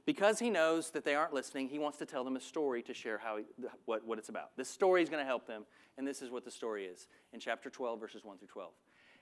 [0.05, 2.93] because he knows that they aren't listening, he wants to tell them a story to
[2.93, 3.45] share how he,
[3.85, 4.55] what, what it's about.
[4.57, 5.65] This story is going to help them,
[5.97, 8.71] and this is what the story is in chapter 12, verses 1 through 12.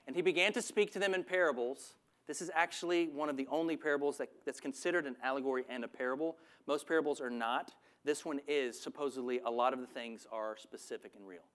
[0.08, 1.94] And he began to speak to them in parables.
[2.26, 5.88] This is actually one of the only parables that, that's considered an allegory and a
[5.88, 6.38] parable.
[6.66, 7.74] Most parables are not.
[8.04, 8.78] This one is.
[8.82, 11.46] Supposedly, a lot of the things are specific and real.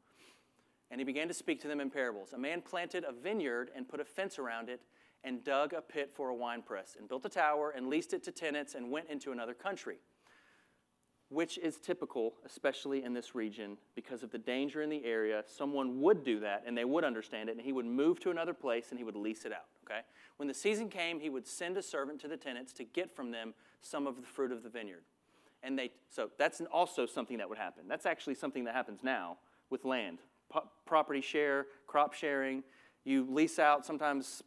[0.91, 2.33] And he began to speak to them in parables.
[2.33, 4.81] A man planted a vineyard and put a fence around it
[5.25, 8.23] and dug a pit for a wine press and built a tower and leased it
[8.25, 9.99] to tenants and went into another country,
[11.29, 15.43] which is typical, especially in this region, because of the danger in the area.
[15.47, 18.55] Someone would do that and they would understand it, and he would move to another
[18.55, 19.67] place and he would lease it out.
[19.85, 20.01] Okay?
[20.37, 23.31] When the season came, he would send a servant to the tenants to get from
[23.31, 25.03] them some of the fruit of the vineyard.
[25.63, 27.85] And they, so that's also something that would happen.
[27.89, 29.39] That's actually something that happens now
[29.71, 30.19] with land.
[30.51, 32.63] Po- property share, crop sharing.
[33.05, 34.43] You lease out sometimes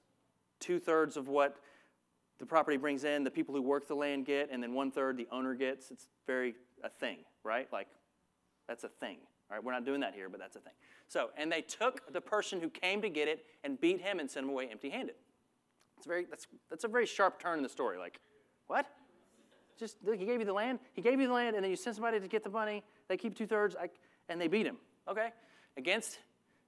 [0.62, 1.58] two thirds of what
[2.40, 5.18] the property brings in, the people who work the land get, and then one third
[5.18, 5.92] the owner gets.
[5.92, 7.68] It's very a thing, right?
[7.72, 7.88] Like,
[8.68, 9.18] that's a thing.
[9.50, 10.74] All right, we're not doing that here, but that's a thing.
[11.08, 14.32] So, and they took the person who came to get it and beat him and
[14.32, 15.16] sent him away empty-handed.
[15.98, 18.00] It's very that's that's a very sharp turn in the story.
[18.00, 18.20] Like,
[18.68, 18.88] what?
[19.78, 20.80] Just he gave you the land.
[20.94, 22.84] He gave you the land, and then you send somebody to get the money.
[23.08, 23.76] They keep two thirds,
[24.30, 24.78] and they beat him.
[25.08, 25.30] Okay.
[25.78, 26.20] Against,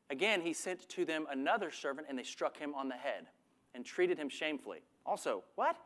[0.09, 3.27] again, he sent to them another servant, and they struck him on the head
[3.74, 4.82] and treated him shamefully.
[5.05, 5.78] Also, what?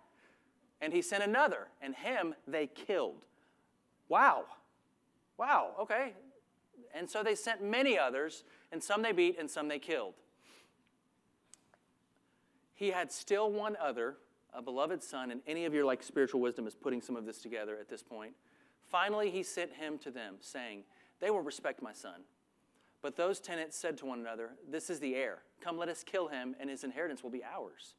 [0.81, 3.25] And he sent another, and him they killed.
[4.09, 4.45] Wow.
[5.38, 6.13] Wow, okay.
[6.93, 10.13] And so they sent many others, and some they beat, and some they killed.
[12.73, 14.17] He had still one other,
[14.53, 17.41] a beloved son, and any of your like spiritual wisdom is putting some of this
[17.41, 18.33] together at this point.
[18.88, 20.83] Finally, he sent him to them, saying,
[21.19, 22.21] They will respect my son.
[23.01, 25.39] But those tenants said to one another, This is the heir.
[25.61, 27.95] Come, let us kill him, and his inheritance will be ours.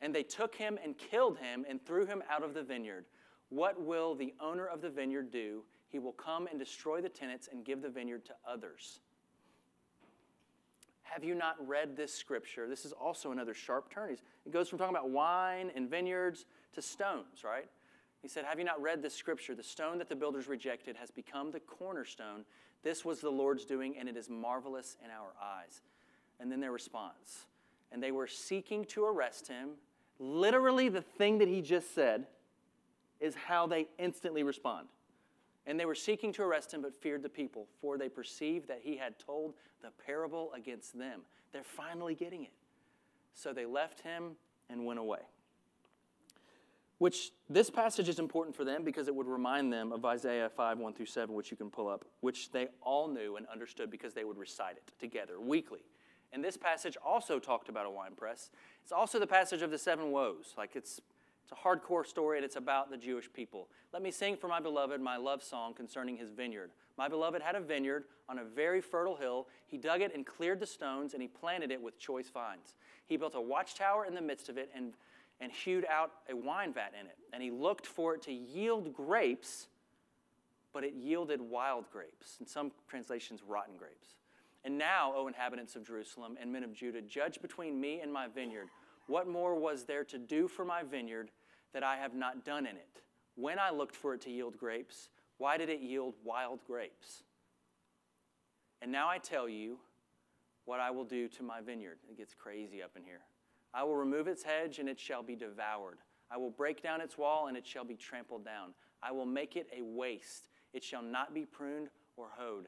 [0.00, 3.06] And they took him and killed him and threw him out of the vineyard.
[3.48, 5.62] What will the owner of the vineyard do?
[5.88, 9.00] He will come and destroy the tenants and give the vineyard to others.
[11.02, 12.66] Have you not read this scripture?
[12.68, 14.16] This is also another sharp turn.
[14.44, 17.66] It goes from talking about wine and vineyards to stones, right?
[18.20, 19.54] He said, Have you not read this scripture?
[19.54, 22.44] The stone that the builders rejected has become the cornerstone.
[22.84, 25.80] This was the Lord's doing, and it is marvelous in our eyes.
[26.38, 27.46] And then their response.
[27.90, 29.70] And they were seeking to arrest him.
[30.18, 32.26] Literally, the thing that he just said
[33.20, 34.88] is how they instantly respond.
[35.66, 38.80] And they were seeking to arrest him, but feared the people, for they perceived that
[38.82, 41.22] he had told the parable against them.
[41.52, 42.52] They're finally getting it.
[43.32, 44.32] So they left him
[44.68, 45.20] and went away.
[47.04, 50.78] Which this passage is important for them because it would remind them of Isaiah 5
[50.78, 54.14] 1 through 7, which you can pull up, which they all knew and understood because
[54.14, 55.80] they would recite it together weekly.
[56.32, 58.48] And this passage also talked about a wine press.
[58.82, 60.54] It's also the passage of the seven woes.
[60.56, 61.02] Like it's
[61.42, 63.68] it's a hardcore story and it's about the Jewish people.
[63.92, 66.70] Let me sing for my beloved my love song concerning his vineyard.
[66.96, 69.48] My beloved had a vineyard on a very fertile hill.
[69.66, 72.72] He dug it and cleared the stones, and he planted it with choice vines.
[73.04, 74.94] He built a watchtower in the midst of it and,
[75.40, 77.16] and hewed out a wine vat in it.
[77.32, 79.68] And he looked for it to yield grapes,
[80.72, 82.36] but it yielded wild grapes.
[82.40, 84.14] In some translations, rotten grapes.
[84.64, 88.28] And now, O inhabitants of Jerusalem and men of Judah, judge between me and my
[88.28, 88.68] vineyard.
[89.06, 91.30] What more was there to do for my vineyard
[91.74, 93.02] that I have not done in it?
[93.34, 97.24] When I looked for it to yield grapes, why did it yield wild grapes?
[98.80, 99.78] And now I tell you
[100.64, 101.98] what I will do to my vineyard.
[102.08, 103.20] It gets crazy up in here.
[103.74, 105.98] I will remove its hedge, and it shall be devoured.
[106.30, 108.74] I will break down its wall, and it shall be trampled down.
[109.02, 110.48] I will make it a waste.
[110.72, 112.66] It shall not be pruned or hoed.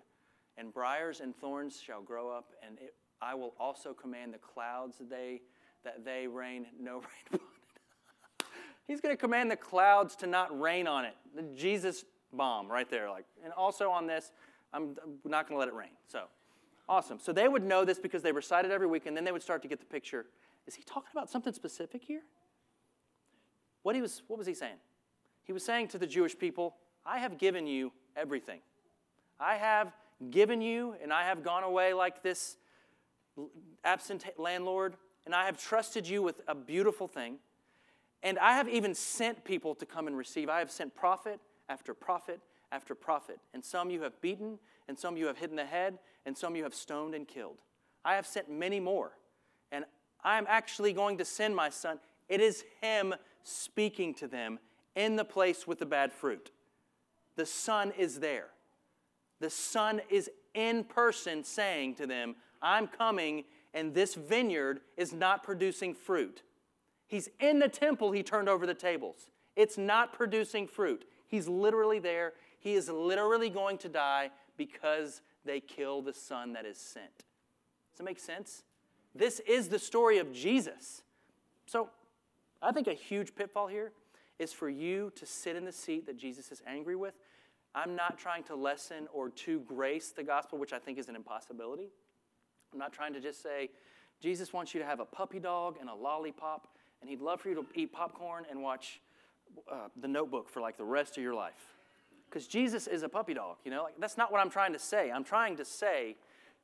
[0.58, 4.98] And briars and thorns shall grow up, and it, I will also command the clouds
[4.98, 5.42] that they,
[5.84, 7.02] that they rain no rain
[7.32, 8.46] upon it.
[8.86, 11.14] He's going to command the clouds to not rain on it.
[11.34, 13.10] The Jesus bomb right there.
[13.10, 14.32] Like, and also on this,
[14.72, 15.90] I'm, I'm not going to let it rain.
[16.06, 16.24] So,
[16.88, 17.18] awesome.
[17.20, 19.62] So they would know this because they recited every week, and then they would start
[19.62, 20.26] to get the picture.
[20.66, 22.22] Is he talking about something specific here?
[23.82, 24.76] What, he was, what was he saying?
[25.44, 28.60] He was saying to the Jewish people, I have given you everything.
[29.38, 29.92] I have
[30.30, 32.56] given you, and I have gone away like this
[33.84, 37.36] absent landlord, and I have trusted you with a beautiful thing.
[38.22, 40.48] And I have even sent people to come and receive.
[40.48, 41.38] I have sent prophet
[41.68, 42.40] after prophet
[42.72, 43.38] after prophet.
[43.54, 44.58] And some you have beaten,
[44.88, 47.58] and some you have hidden the head, and some you have stoned and killed.
[48.04, 49.12] I have sent many more.
[50.26, 52.00] And I am actually going to send my son.
[52.28, 53.14] It is him
[53.44, 54.58] speaking to them
[54.96, 56.50] in the place with the bad fruit.
[57.36, 58.48] The son is there.
[59.38, 65.44] The son is in person saying to them, I'm coming, and this vineyard is not
[65.44, 66.42] producing fruit.
[67.06, 69.30] He's in the temple, he turned over the tables.
[69.54, 71.04] It's not producing fruit.
[71.28, 72.32] He's literally there.
[72.58, 77.16] He is literally going to die because they kill the son that is sent.
[77.16, 78.64] Does that make sense?
[79.16, 81.02] This is the story of Jesus.
[81.66, 81.90] So,
[82.62, 83.92] I think a huge pitfall here
[84.38, 87.14] is for you to sit in the seat that Jesus is angry with.
[87.74, 91.16] I'm not trying to lessen or to grace the gospel, which I think is an
[91.16, 91.88] impossibility.
[92.72, 93.70] I'm not trying to just say,
[94.20, 96.68] Jesus wants you to have a puppy dog and a lollipop,
[97.00, 99.00] and he'd love for you to eat popcorn and watch
[99.70, 101.74] uh, the notebook for like the rest of your life.
[102.28, 103.84] Because Jesus is a puppy dog, you know?
[103.84, 105.10] Like, that's not what I'm trying to say.
[105.10, 106.16] I'm trying to say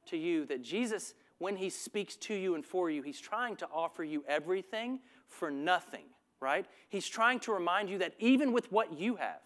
[0.06, 3.66] to you that Jesus, when he speaks to you and for you, he's trying to
[3.74, 6.04] offer you everything for nothing,
[6.40, 6.66] right?
[6.88, 9.40] He's trying to remind you that even with what you have,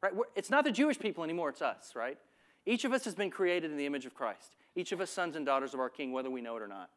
[0.00, 0.14] right?
[0.34, 2.16] It's not the Jewish people anymore, it's us, right?
[2.64, 4.56] Each of us has been created in the image of Christ.
[4.74, 6.88] Each of us sons and daughters of our King, whether we know it or not.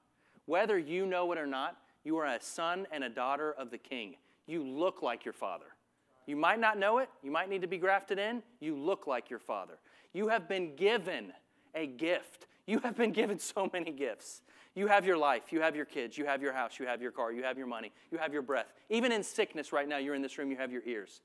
[0.45, 1.75] Whether you know it or not,
[2.05, 4.15] you are a son and a daughter of the King.
[4.47, 5.65] You look like your father.
[6.27, 7.09] You might not know it.
[7.21, 8.41] You might need to be grafted in.
[8.61, 9.79] You look like your father.
[10.13, 11.33] You have been given
[11.73, 12.47] a gift.
[12.67, 14.41] You have been given so many gifts.
[14.73, 17.11] You have your life, you have your kids, you have your house, you have your
[17.11, 18.73] car, you have your money, you have your breath.
[18.89, 21.21] Even in sickness right now, you're in this room, you have your ears.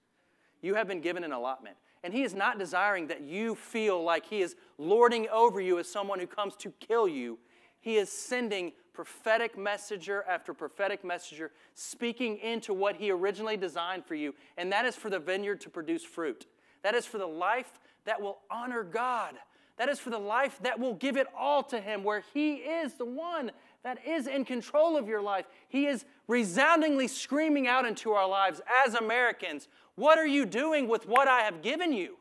[0.62, 1.76] You have been given an allotment.
[2.04, 5.88] And He is not desiring that you feel like He is lording over you as
[5.88, 7.38] someone who comes to kill you.
[7.80, 14.14] He is sending prophetic messenger after prophetic messenger speaking into what He originally designed for
[14.14, 14.34] you.
[14.58, 16.46] And that is for the vineyard to produce fruit.
[16.82, 19.34] That is for the life that will honor God.
[19.80, 22.92] That is for the life that will give it all to Him, where He is
[22.96, 23.50] the one
[23.82, 25.46] that is in control of your life.
[25.70, 31.08] He is resoundingly screaming out into our lives as Americans What are you doing with
[31.08, 32.18] what I have given you?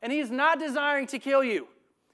[0.00, 1.68] And He is not desiring to kill you.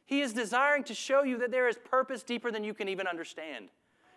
[0.06, 3.06] He is desiring to show you that there is purpose deeper than you can even
[3.06, 3.68] understand.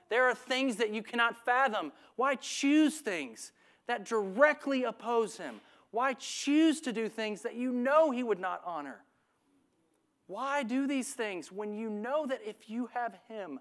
[0.10, 1.92] There are things that you cannot fathom.
[2.16, 3.52] Why choose things
[3.86, 5.62] that directly oppose Him?
[5.92, 9.02] Why choose to do things that you know He would not honor?
[10.28, 13.60] Why do these things when you know that if you have Him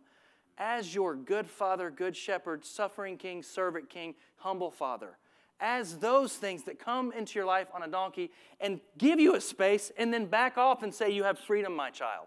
[0.57, 5.19] as your good Father, good Shepherd, suffering King, servant King, humble Father,
[5.61, 9.41] as those things that come into your life on a donkey and give you a
[9.41, 12.27] space and then back off and say, You have freedom, my child.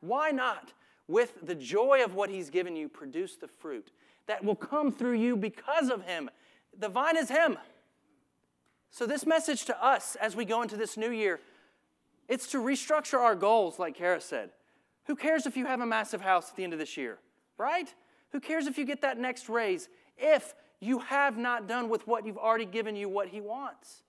[0.00, 0.72] Why not,
[1.06, 3.90] with the joy of what He's given you, produce the fruit
[4.26, 6.30] that will come through you because of Him?
[6.78, 7.58] The vine is Him.
[8.90, 11.40] So, this message to us as we go into this new year,
[12.28, 14.50] it's to restructure our goals, like Kara said.
[15.06, 17.18] Who cares if you have a massive house at the end of this year,
[17.56, 17.92] right?
[18.32, 22.26] Who cares if you get that next raise if you have not done with what
[22.26, 24.02] you've already given you what He wants?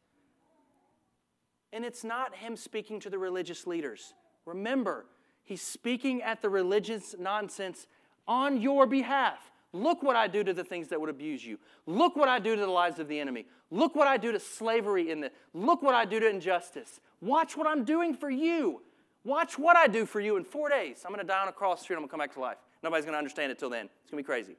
[1.71, 4.13] And it's not Him speaking to the religious leaders.
[4.45, 5.05] Remember,
[5.43, 7.87] He's speaking at the religious nonsense
[8.27, 9.51] on your behalf.
[9.71, 11.59] Look what I do to the things that would abuse you.
[11.85, 13.45] Look what I do to the lives of the enemy.
[13.71, 16.99] Look what I do to slavery in the look what I do to injustice.
[17.21, 18.81] Watch what I'm doing for you.
[19.23, 21.03] Watch what I do for you in four days.
[21.05, 22.57] I'm gonna die on a cross and I'm gonna come back to life.
[22.81, 23.89] Nobody's gonna understand it till then.
[24.01, 24.55] It's gonna be crazy.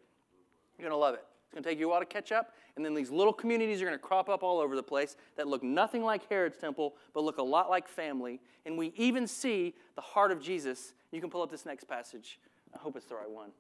[0.79, 1.25] You're gonna love it.
[1.45, 3.85] It's gonna take you a while to catch up, and then these little communities are
[3.85, 7.39] gonna crop up all over the place that look nothing like Herod's temple, but look
[7.39, 8.41] a lot like family.
[8.67, 10.93] And we even see the heart of Jesus.
[11.11, 12.39] You can pull up this next passage.
[12.75, 13.51] I hope it's the right one.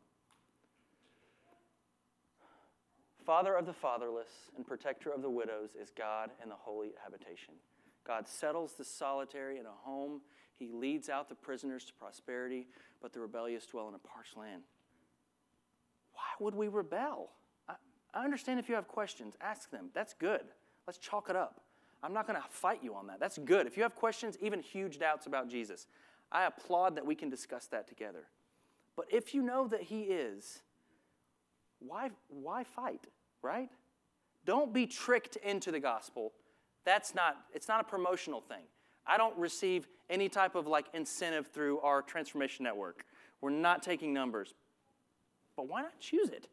[3.26, 7.54] Father of the fatherless and protector of the widows is God in the holy habitation.
[8.06, 10.20] God settles the solitary in a home.
[10.58, 12.66] He leads out the prisoners to prosperity,
[13.00, 14.62] but the rebellious dwell in a parched land.
[16.12, 17.30] Why would we rebel?
[17.68, 17.74] I,
[18.12, 19.90] I understand if you have questions, ask them.
[19.94, 20.42] That's good.
[20.86, 21.60] Let's chalk it up.
[22.02, 23.20] I'm not going to fight you on that.
[23.20, 23.66] That's good.
[23.66, 25.86] If you have questions, even huge doubts about Jesus,
[26.32, 28.26] I applaud that we can discuss that together.
[28.96, 30.62] But if you know that He is,
[31.78, 33.06] why, why fight,
[33.42, 33.68] right?
[34.44, 36.32] Don't be tricked into the gospel.
[36.84, 38.64] That's not, it's not a promotional thing.
[39.06, 43.04] I don't receive any type of like incentive through our transformation network.
[43.40, 44.54] We're not taking numbers.
[45.56, 46.48] But why not choose it?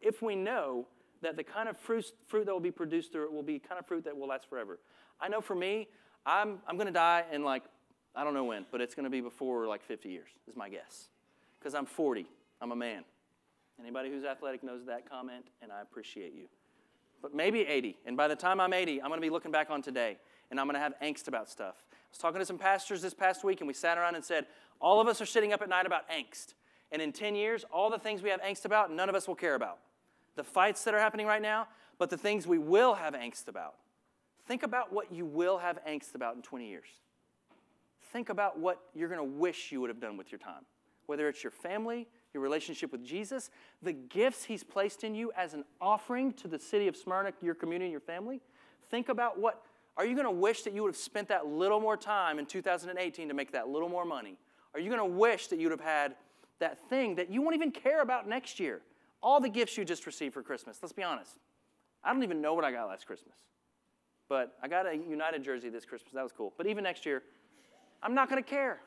[0.00, 0.86] If we know
[1.22, 3.78] that the kind of fruit, fruit that will be produced through it will be kind
[3.78, 4.78] of fruit that will last forever.
[5.20, 5.88] I know for me,
[6.26, 7.64] I'm, I'm going to die in like,
[8.14, 10.68] I don't know when, but it's going to be before like 50 years, is my
[10.68, 11.08] guess.
[11.58, 12.26] Because I'm 40.
[12.60, 13.04] I'm a man.
[13.80, 16.46] Anybody who's athletic knows that comment, and I appreciate you.
[17.24, 17.96] But maybe 80.
[18.04, 20.18] And by the time I'm 80, I'm going to be looking back on today,
[20.50, 21.76] and I'm going to have angst about stuff.
[21.90, 24.44] I was talking to some pastors this past week, and we sat around and said,
[24.78, 26.52] all of us are sitting up at night about angst.
[26.92, 29.36] And in 10 years, all the things we have angst about, none of us will
[29.36, 29.78] care about.
[30.36, 31.66] The fights that are happening right now,
[31.96, 33.76] but the things we will have angst about.
[34.46, 36.88] Think about what you will have angst about in 20 years.
[38.12, 40.66] Think about what you're going to wish you would have done with your time,
[41.06, 45.54] whether it's your family, your relationship with Jesus, the gifts He's placed in you as
[45.54, 48.40] an offering to the city of Smyrna, your community, your family.
[48.90, 49.62] Think about what
[49.96, 52.46] are you going to wish that you would have spent that little more time in
[52.46, 54.36] 2018 to make that little more money?
[54.74, 56.16] Are you going to wish that you would have had
[56.58, 58.80] that thing that you won't even care about next year?
[59.22, 61.38] All the gifts you just received for Christmas, let's be honest.
[62.02, 63.36] I don't even know what I got last Christmas.
[64.28, 66.12] But I got a United jersey this Christmas.
[66.12, 66.52] That was cool.
[66.56, 67.22] But even next year,
[68.02, 68.80] I'm not going to care.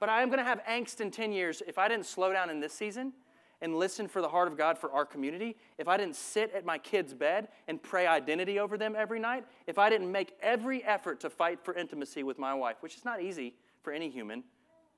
[0.00, 2.50] But I am going to have angst in 10 years if I didn't slow down
[2.50, 3.12] in this season
[3.60, 6.64] and listen for the heart of God for our community, if I didn't sit at
[6.64, 10.82] my kids' bed and pray identity over them every night, if I didn't make every
[10.82, 14.42] effort to fight for intimacy with my wife, which is not easy for any human,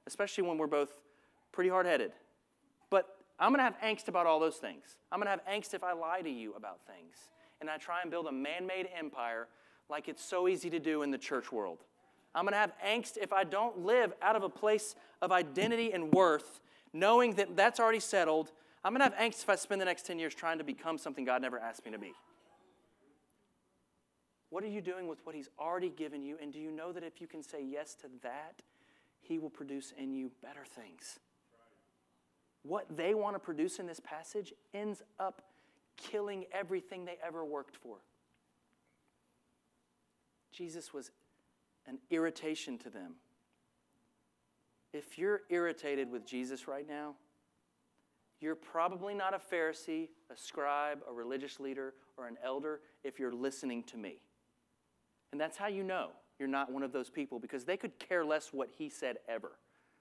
[0.07, 0.92] especially when we're both
[1.50, 2.12] pretty hard headed.
[2.88, 4.96] But I'm going to have angst about all those things.
[5.11, 7.16] I'm going to have angst if I lie to you about things
[7.62, 9.48] and I try and build a man made empire
[9.88, 11.78] like it's so easy to do in the church world.
[12.34, 15.92] I'm going to have angst if I don't live out of a place of identity
[15.92, 16.60] and worth,
[16.92, 18.52] knowing that that's already settled.
[18.84, 20.98] I'm going to have angst if I spend the next 10 years trying to become
[20.98, 22.12] something God never asked me to be.
[24.50, 26.36] What are you doing with what He's already given you?
[26.40, 28.62] And do you know that if you can say yes to that,
[29.20, 31.18] He will produce in you better things?
[32.62, 35.42] What they want to produce in this passage ends up
[35.96, 37.96] killing everything they ever worked for.
[40.52, 41.10] Jesus was
[41.86, 43.14] an irritation to them.
[44.92, 47.14] If you're irritated with Jesus right now,
[48.40, 53.32] you're probably not a Pharisee, a scribe, a religious leader, or an elder if you're
[53.32, 54.16] listening to me.
[55.30, 58.24] And that's how you know you're not one of those people because they could care
[58.24, 59.52] less what he said ever.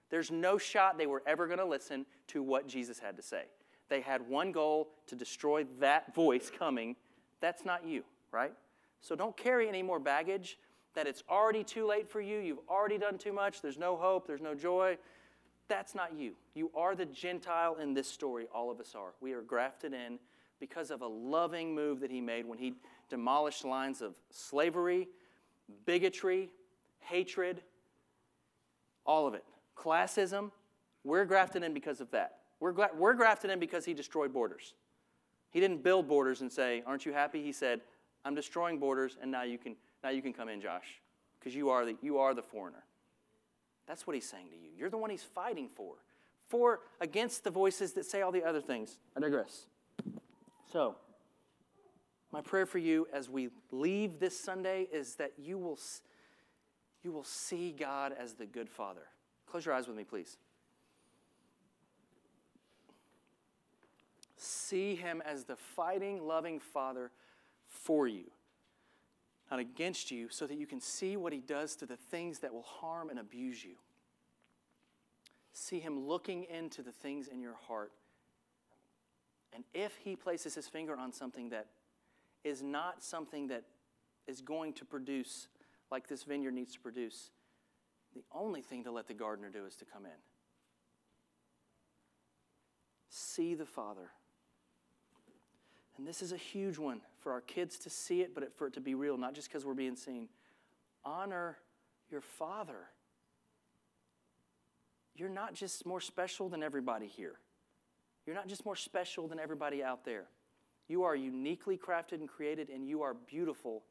[0.10, 3.44] There's no shot they were ever going to listen to what Jesus had to say.
[3.90, 6.96] They had one goal to destroy that voice coming.
[7.40, 8.54] That's not you, right?
[9.02, 10.58] So don't carry any more baggage
[10.94, 14.28] that it's already too late for you, you've already done too much, there's no hope,
[14.28, 14.98] there's no joy.
[15.68, 16.34] That's not you.
[16.54, 19.14] You are the Gentile in this story, all of us are.
[19.22, 20.20] We are grafted in
[20.60, 22.74] because of a loving move that he made when he
[23.10, 25.08] demolished lines of slavery,
[25.86, 26.50] bigotry,
[27.00, 27.62] hatred,
[29.06, 29.44] all of it.
[29.78, 30.52] Classism,
[31.04, 32.38] we're grafted in because of that.
[32.60, 34.76] We're, gra- we're grafted in because he destroyed borders.
[35.50, 37.42] He didn't build borders and say, Aren't you happy?
[37.42, 37.82] He said,
[38.24, 41.02] I'm destroying borders, and now you can, now you can come in, Josh,
[41.40, 42.84] because you, are the, you are the foreigner.
[43.88, 44.70] That's what he's saying to you.
[44.78, 45.96] You're the one he's fighting for,
[46.48, 48.98] for against the voices that say all the other things.
[49.16, 49.66] I digress.
[50.72, 50.96] So,
[52.32, 55.78] my prayer for you as we leave this Sunday is that you will,
[57.04, 59.08] you will see God as the good Father.
[59.50, 60.38] Close your eyes with me, please.
[64.38, 67.12] See Him as the fighting, loving Father
[67.68, 68.32] for you,
[69.52, 72.54] not against you, so that you can see what He does to the things that
[72.54, 73.76] will harm and abuse you.
[75.52, 77.92] See Him looking into the things in your heart.
[79.54, 81.68] And if He places His finger on something that
[82.46, 83.64] is not something that
[84.26, 85.50] is going to produce
[85.92, 87.32] like this vineyard needs to produce,
[88.16, 90.12] the only thing to let the gardener do is to come in.
[93.10, 94.12] See the Father.
[95.98, 98.74] And this is a huge one for our kids to see it, but for it
[98.74, 100.28] to be real, not just because we're being seen.
[101.06, 101.58] Honor
[102.10, 102.90] your Father.
[105.16, 107.36] You're not just more special than everybody here.
[108.26, 110.26] You're not just more special than everybody out there.
[110.88, 113.84] You are uniquely crafted and created, and you are beautiful,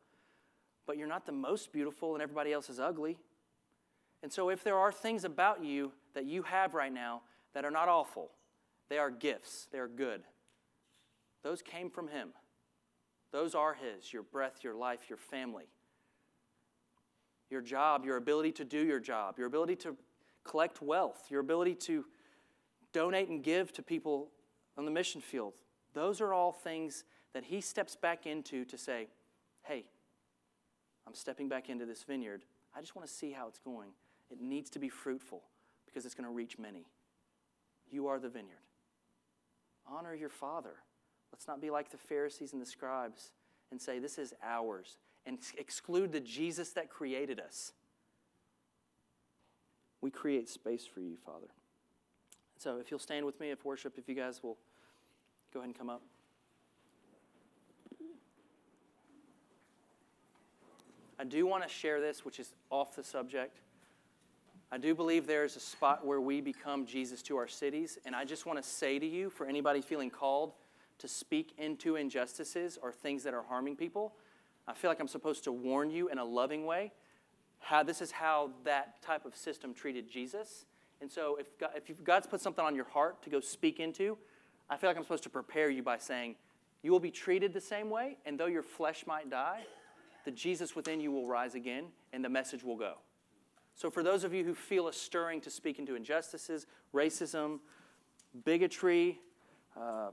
[0.86, 3.18] but you're not the most beautiful, and everybody else is ugly.
[4.22, 7.22] And so, if there are things about you that you have right now
[7.54, 8.30] that are not awful,
[8.88, 10.22] they are gifts, they are good.
[11.42, 12.30] Those came from Him.
[13.32, 15.66] Those are His your breath, your life, your family,
[17.50, 19.96] your job, your ability to do your job, your ability to
[20.44, 22.04] collect wealth, your ability to
[22.92, 24.28] donate and give to people
[24.76, 25.54] on the mission field.
[25.92, 29.08] Those are all things that He steps back into to say,
[29.62, 29.84] hey,
[31.06, 32.44] I'm stepping back into this vineyard.
[32.74, 33.90] I just want to see how it's going.
[34.30, 35.42] It needs to be fruitful
[35.86, 36.86] because it's going to reach many.
[37.90, 38.62] You are the vineyard.
[39.86, 40.76] Honor your Father.
[41.32, 43.30] Let's not be like the Pharisees and the scribes
[43.70, 47.72] and say, This is ours, and exclude the Jesus that created us.
[50.00, 51.48] We create space for you, Father.
[52.56, 54.58] So if you'll stand with me, if worship, if you guys will
[55.52, 56.02] go ahead and come up.
[61.18, 63.60] I do want to share this, which is off the subject.
[64.72, 67.98] I do believe there is a spot where we become Jesus to our cities.
[68.06, 70.52] And I just want to say to you, for anybody feeling called
[71.00, 74.14] to speak into injustices or things that are harming people,
[74.66, 76.92] I feel like I'm supposed to warn you in a loving way.
[77.58, 80.64] How this is how that type of system treated Jesus.
[81.00, 84.16] And so if, God, if God's put something on your heart to go speak into,
[84.68, 86.36] I feel like I'm supposed to prepare you by saying,
[86.82, 89.60] you will be treated the same way, and though your flesh might die,
[90.24, 92.94] the Jesus within you will rise again, and the message will go.
[93.74, 97.60] So, for those of you who feel a stirring to speak into injustices, racism,
[98.44, 99.18] bigotry,
[99.78, 100.10] uh,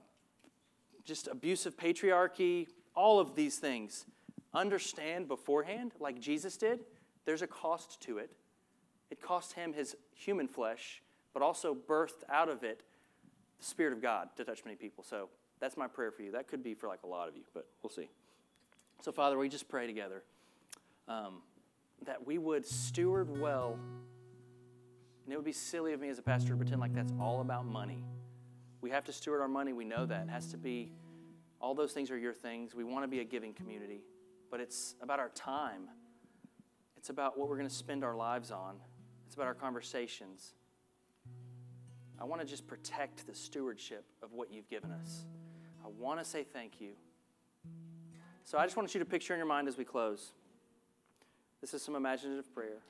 [1.08, 4.06] just abusive patriarchy, all of these things,
[4.54, 6.82] understand beforehand, like Jesus did,
[7.26, 8.30] there's a cost to it.
[9.10, 11.02] It cost him his human flesh,
[11.34, 12.84] but also birthed out of it
[13.58, 15.04] the Spirit of God to touch many people.
[15.04, 15.30] So,
[15.60, 16.34] that's my prayer for you.
[16.34, 18.10] That could be for like a lot of you, but we'll see.
[19.02, 20.24] So, Father, we just pray together
[21.08, 21.42] um,
[22.06, 23.80] that we would steward well.
[25.26, 27.42] And it would be silly of me as a pastor to pretend like that's all
[27.42, 28.04] about money.
[28.82, 29.74] We have to steward our money.
[29.74, 30.24] We know that.
[30.24, 30.92] It has to be,
[31.60, 32.76] all those things are your things.
[32.76, 34.02] We want to be a giving community.
[34.50, 35.90] But it's about our time,
[36.96, 38.76] it's about what we're going to spend our lives on,
[39.26, 40.54] it's about our conversations.
[42.20, 45.26] I want to just protect the stewardship of what you've given us.
[45.86, 46.94] I want to say thank you.
[48.44, 50.32] So I just want you to picture in your mind as we close.
[51.62, 52.82] This is some imaginative prayer.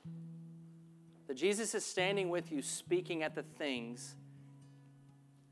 [1.26, 4.16] That Jesus is standing with you, speaking at the things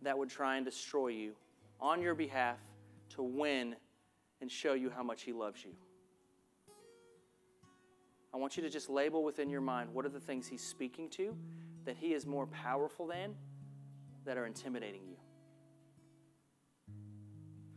[0.03, 1.33] that would try and destroy you
[1.81, 2.59] on your behalf
[3.11, 3.77] to win
[4.41, 5.73] and show you how much He loves you.
[8.35, 11.09] I want you to just label within your mind what are the things He's speaking
[11.11, 11.35] to
[11.85, 13.35] that He is more powerful than
[14.25, 15.17] that are intimidating you.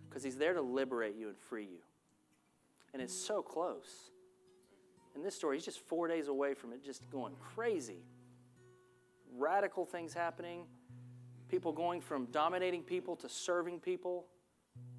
[0.10, 1.80] Because He's there to liberate you and free you.
[2.94, 4.12] And it's so close.
[5.16, 8.04] In this story, He's just four days away from it just going crazy.
[9.38, 10.64] Radical things happening,
[11.50, 14.26] people going from dominating people to serving people.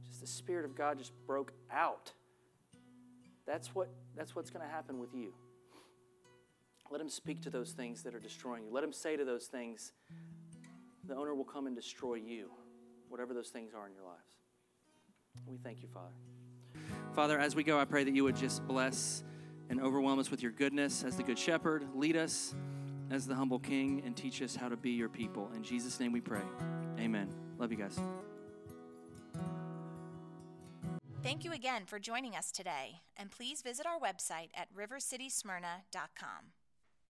[0.07, 2.13] Just the Spirit of God just broke out.
[3.47, 5.33] That's, what, that's what's going to happen with you.
[6.91, 8.71] Let him speak to those things that are destroying you.
[8.73, 9.93] Let him say to those things,
[11.07, 12.51] the owner will come and destroy you,
[13.09, 14.35] whatever those things are in your lives.
[15.47, 16.15] We thank you, Father.
[17.15, 19.23] Father, as we go, I pray that you would just bless
[19.69, 21.87] and overwhelm us with your goodness as the Good Shepherd.
[21.95, 22.55] Lead us
[23.11, 25.51] as the humble King and teach us how to be your people.
[25.55, 26.43] In Jesus' name we pray.
[26.99, 27.29] Amen.
[27.59, 27.99] Love you guys.
[31.23, 36.60] Thank you again for joining us today, and please visit our website at rivercitysmyrna.com.